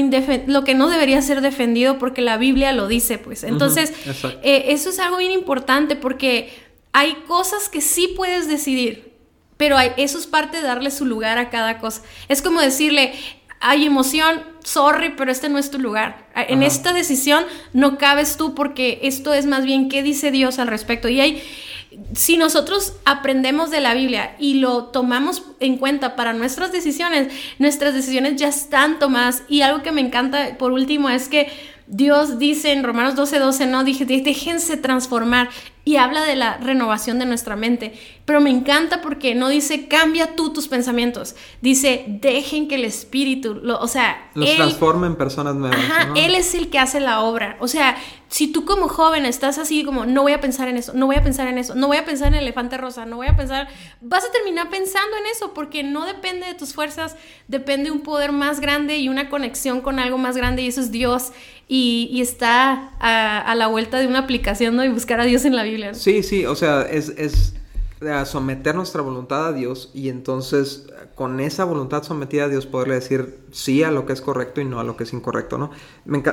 lo 0.46 0.64
que 0.64 0.74
no 0.74 0.90
debería 0.90 1.22
ser 1.22 1.40
defendido 1.40 1.98
porque 1.98 2.20
la 2.20 2.36
Biblia 2.36 2.72
lo 2.72 2.86
dice, 2.86 3.16
pues. 3.16 3.42
Entonces, 3.42 3.94
eh, 4.42 4.66
eso 4.68 4.90
es 4.90 4.98
algo 4.98 5.16
bien 5.16 5.32
importante 5.32 5.96
porque 5.96 6.52
hay 6.92 7.14
cosas 7.26 7.70
que 7.70 7.80
sí 7.80 8.12
puedes 8.14 8.46
decidir, 8.46 9.14
pero 9.56 9.78
hay, 9.78 9.92
eso 9.96 10.18
es 10.18 10.26
parte 10.26 10.58
de 10.58 10.62
darle 10.64 10.90
su 10.90 11.06
lugar 11.06 11.38
a 11.38 11.48
cada 11.48 11.78
cosa. 11.78 12.02
Es 12.28 12.42
como 12.42 12.60
decirle, 12.60 13.14
hay 13.60 13.86
emoción, 13.86 14.42
sorry, 14.64 15.14
pero 15.16 15.30
este 15.30 15.48
no 15.48 15.58
es 15.58 15.70
tu 15.70 15.78
lugar. 15.78 16.26
En 16.34 16.62
esta 16.62 16.92
decisión 16.92 17.44
no 17.72 17.98
cabes 17.98 18.36
tú 18.36 18.54
porque 18.54 19.00
esto 19.02 19.34
es 19.34 19.46
más 19.46 19.64
bien 19.64 19.88
qué 19.88 20.02
dice 20.02 20.30
Dios 20.30 20.58
al 20.58 20.68
respecto. 20.68 21.08
Y 21.08 21.20
hay 21.20 21.42
si 22.14 22.36
nosotros 22.36 22.94
aprendemos 23.04 23.70
de 23.70 23.80
la 23.80 23.94
Biblia 23.94 24.36
y 24.38 24.54
lo 24.54 24.86
tomamos 24.86 25.42
en 25.60 25.78
cuenta 25.78 26.16
para 26.16 26.32
nuestras 26.32 26.72
decisiones, 26.72 27.32
nuestras 27.58 27.94
decisiones 27.94 28.36
ya 28.36 28.48
están 28.48 28.98
tomadas. 28.98 29.42
Y 29.48 29.62
algo 29.62 29.82
que 29.82 29.92
me 29.92 30.00
encanta, 30.00 30.58
por 30.58 30.72
último, 30.72 31.08
es 31.08 31.28
que 31.28 31.50
Dios 31.86 32.38
dice 32.38 32.72
en 32.72 32.84
Romanos 32.84 33.14
12:12, 33.14 33.38
12, 33.38 33.66
no, 33.66 33.84
dije, 33.84 34.04
déjense 34.04 34.76
transformar 34.76 35.48
y 35.86 35.98
habla 35.98 36.24
de 36.24 36.34
la 36.34 36.56
renovación 36.58 37.20
de 37.20 37.26
nuestra 37.26 37.54
mente. 37.54 37.94
Pero 38.24 38.40
me 38.40 38.50
encanta 38.50 39.00
porque 39.00 39.36
no 39.36 39.48
dice 39.48 39.86
cambia 39.86 40.34
tú 40.34 40.52
tus 40.52 40.66
pensamientos, 40.66 41.36
dice 41.62 42.04
dejen 42.08 42.66
que 42.66 42.74
el 42.74 42.84
Espíritu, 42.84 43.62
o 43.64 43.86
sea, 43.86 44.30
los 44.34 44.52
transforme 44.56 45.06
en 45.06 45.14
personas 45.14 45.54
nuevas. 45.54 45.78
Ajá, 45.78 46.08
Él 46.16 46.34
es 46.34 46.54
el 46.54 46.70
que 46.70 46.80
hace 46.80 46.98
la 46.98 47.20
obra. 47.20 47.56
O 47.60 47.68
sea, 47.68 47.96
si 48.28 48.48
tú 48.52 48.64
como 48.64 48.88
joven 48.88 49.24
estás 49.24 49.58
así 49.58 49.84
como 49.84 50.04
no 50.04 50.22
voy 50.22 50.32
a 50.32 50.40
pensar 50.40 50.68
en 50.68 50.76
eso, 50.76 50.92
no 50.94 51.06
voy 51.06 51.16
a 51.16 51.22
pensar 51.22 51.46
en 51.48 51.58
eso, 51.58 51.74
no 51.74 51.86
voy 51.86 51.96
a 51.96 52.04
pensar 52.04 52.28
en 52.28 52.34
el 52.34 52.42
elefante 52.42 52.76
rosa, 52.76 53.06
no 53.06 53.16
voy 53.16 53.28
a 53.28 53.36
pensar, 53.36 53.68
vas 54.00 54.24
a 54.24 54.32
terminar 54.32 54.68
pensando 54.70 55.16
en 55.16 55.26
eso 55.26 55.54
porque 55.54 55.82
no 55.82 56.06
depende 56.06 56.46
de 56.46 56.54
tus 56.54 56.74
fuerzas, 56.74 57.16
depende 57.48 57.84
de 57.84 57.90
un 57.92 58.00
poder 58.00 58.32
más 58.32 58.60
grande 58.60 58.98
y 58.98 59.08
una 59.08 59.28
conexión 59.28 59.80
con 59.80 59.98
algo 59.98 60.18
más 60.18 60.36
grande 60.36 60.62
y 60.62 60.68
eso 60.68 60.80
es 60.80 60.90
Dios 60.90 61.32
y, 61.68 62.20
está 62.20 62.90
a, 63.00 63.54
la 63.54 63.66
vuelta 63.66 63.98
de 63.98 64.06
una 64.06 64.20
aplicación, 64.20 64.76
¿no? 64.76 64.84
Y 64.84 64.88
buscar 64.88 65.20
a 65.20 65.24
Dios 65.24 65.44
en 65.44 65.56
la 65.56 65.64
Biblia. 65.64 65.94
Sí, 65.94 66.22
sí, 66.22 66.46
o 66.46 66.54
sea, 66.54 66.82
es 66.82 67.54
someter 68.24 68.74
nuestra 68.74 69.00
voluntad 69.00 69.46
a 69.46 69.52
Dios 69.52 69.90
y 69.94 70.10
entonces 70.10 70.86
con 71.14 71.40
esa 71.40 71.64
voluntad 71.64 72.02
sometida 72.02 72.44
a 72.44 72.48
Dios 72.48 72.66
poderle 72.66 72.96
decir 72.96 73.38
sí 73.52 73.82
a 73.82 73.90
lo 73.90 74.04
que 74.04 74.12
es 74.12 74.20
correcto 74.20 74.60
y 74.60 74.66
no 74.66 74.80
a 74.80 74.84
lo 74.84 74.96
que 74.96 75.04
es 75.04 75.14
incorrecto, 75.14 75.56
¿no? 75.56 75.70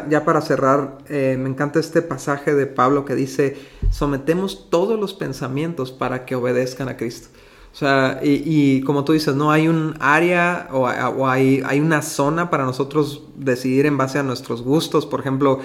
ya 0.10 0.26
para 0.26 0.41
cerrar, 0.41 0.97
eh, 1.08 1.38
me 1.39 1.49
encanta 1.49 1.80
este 1.80 2.02
pasaje 2.02 2.54
de 2.54 2.65
Pablo 2.67 3.06
que 3.06 3.15
dice, 3.15 3.58
sometemos 3.91 4.69
todos 4.69 4.99
los 4.99 5.13
pensamientos 5.13 5.91
para 5.91 6.26
que 6.26 6.36
obedezcan 6.36 6.89
a 6.89 6.97
Cristo. 6.97 7.30
O 7.73 7.76
sea, 7.76 8.19
y, 8.21 8.82
como 8.82 9.04
tú 9.04 9.13
dices, 9.13 9.34
no 9.36 9.52
hay 9.52 9.67
un 9.67 9.95
área 9.99 10.67
o, 10.71 10.88
hay, 11.28 11.63
hay, 11.65 11.80
una 11.80 12.04
zona 12.04 12.52
para 12.52 12.65
nosotros 12.65 13.23
decidir 13.36 13.88
en 13.88 13.97
base 13.97 14.19
a 14.19 14.23
nuestros 14.23 14.62
gustos. 14.62 15.08
Por 15.08 15.21
ejemplo, 15.21 15.60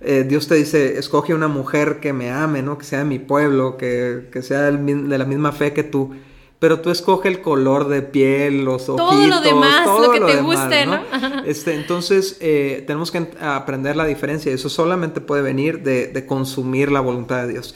eh, 0.00 0.24
Dios 0.26 0.48
te 0.48 0.54
dice, 0.54 0.98
escoge 0.98 1.34
una 1.34 1.48
mujer 1.48 2.00
que 2.00 2.12
me 2.12 2.30
ame, 2.30 2.62
¿no? 2.62 2.78
Que 2.78 2.84
sea 2.84 3.00
de 3.00 3.04
mi 3.04 3.18
pueblo, 3.18 3.76
que, 3.76 4.28
sea 4.42 4.70
de 4.70 5.18
la 5.18 5.24
misma 5.24 5.52
fe 5.52 5.72
que 5.72 5.82
tú. 5.82 6.12
Pero 6.58 6.80
tú 6.80 6.90
escoge 6.90 7.28
el 7.28 7.40
color 7.40 7.88
de 7.88 8.02
piel, 8.02 8.64
los 8.64 8.88
ojitos, 8.88 9.10
todo 9.10 9.26
lo 9.26 9.40
demás, 9.40 9.86
lo 9.86 10.12
que 10.12 10.20
te 10.20 10.42
guste, 10.42 10.86
¿no? 10.86 11.00
Este, 11.46 11.74
entonces, 11.74 12.36
eh, 12.40 12.84
tenemos 12.86 13.10
que 13.10 13.28
aprender 13.40 13.96
la 13.96 14.04
diferencia. 14.04 14.52
Eso 14.52 14.68
solamente 14.68 15.20
puede 15.22 15.42
venir 15.42 15.82
de, 15.82 16.08
de 16.08 16.26
consumir 16.26 16.92
la 16.92 17.00
voluntad 17.00 17.42
de 17.42 17.52
Dios. 17.52 17.74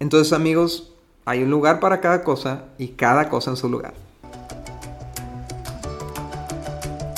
Entonces, 0.00 0.32
amigos, 0.32 0.92
hay 1.26 1.42
un 1.42 1.50
lugar 1.50 1.78
para 1.78 2.00
cada 2.00 2.24
cosa 2.24 2.64
y 2.78 2.88
cada 2.88 3.28
cosa 3.28 3.50
en 3.50 3.56
su 3.56 3.68
lugar. 3.68 3.94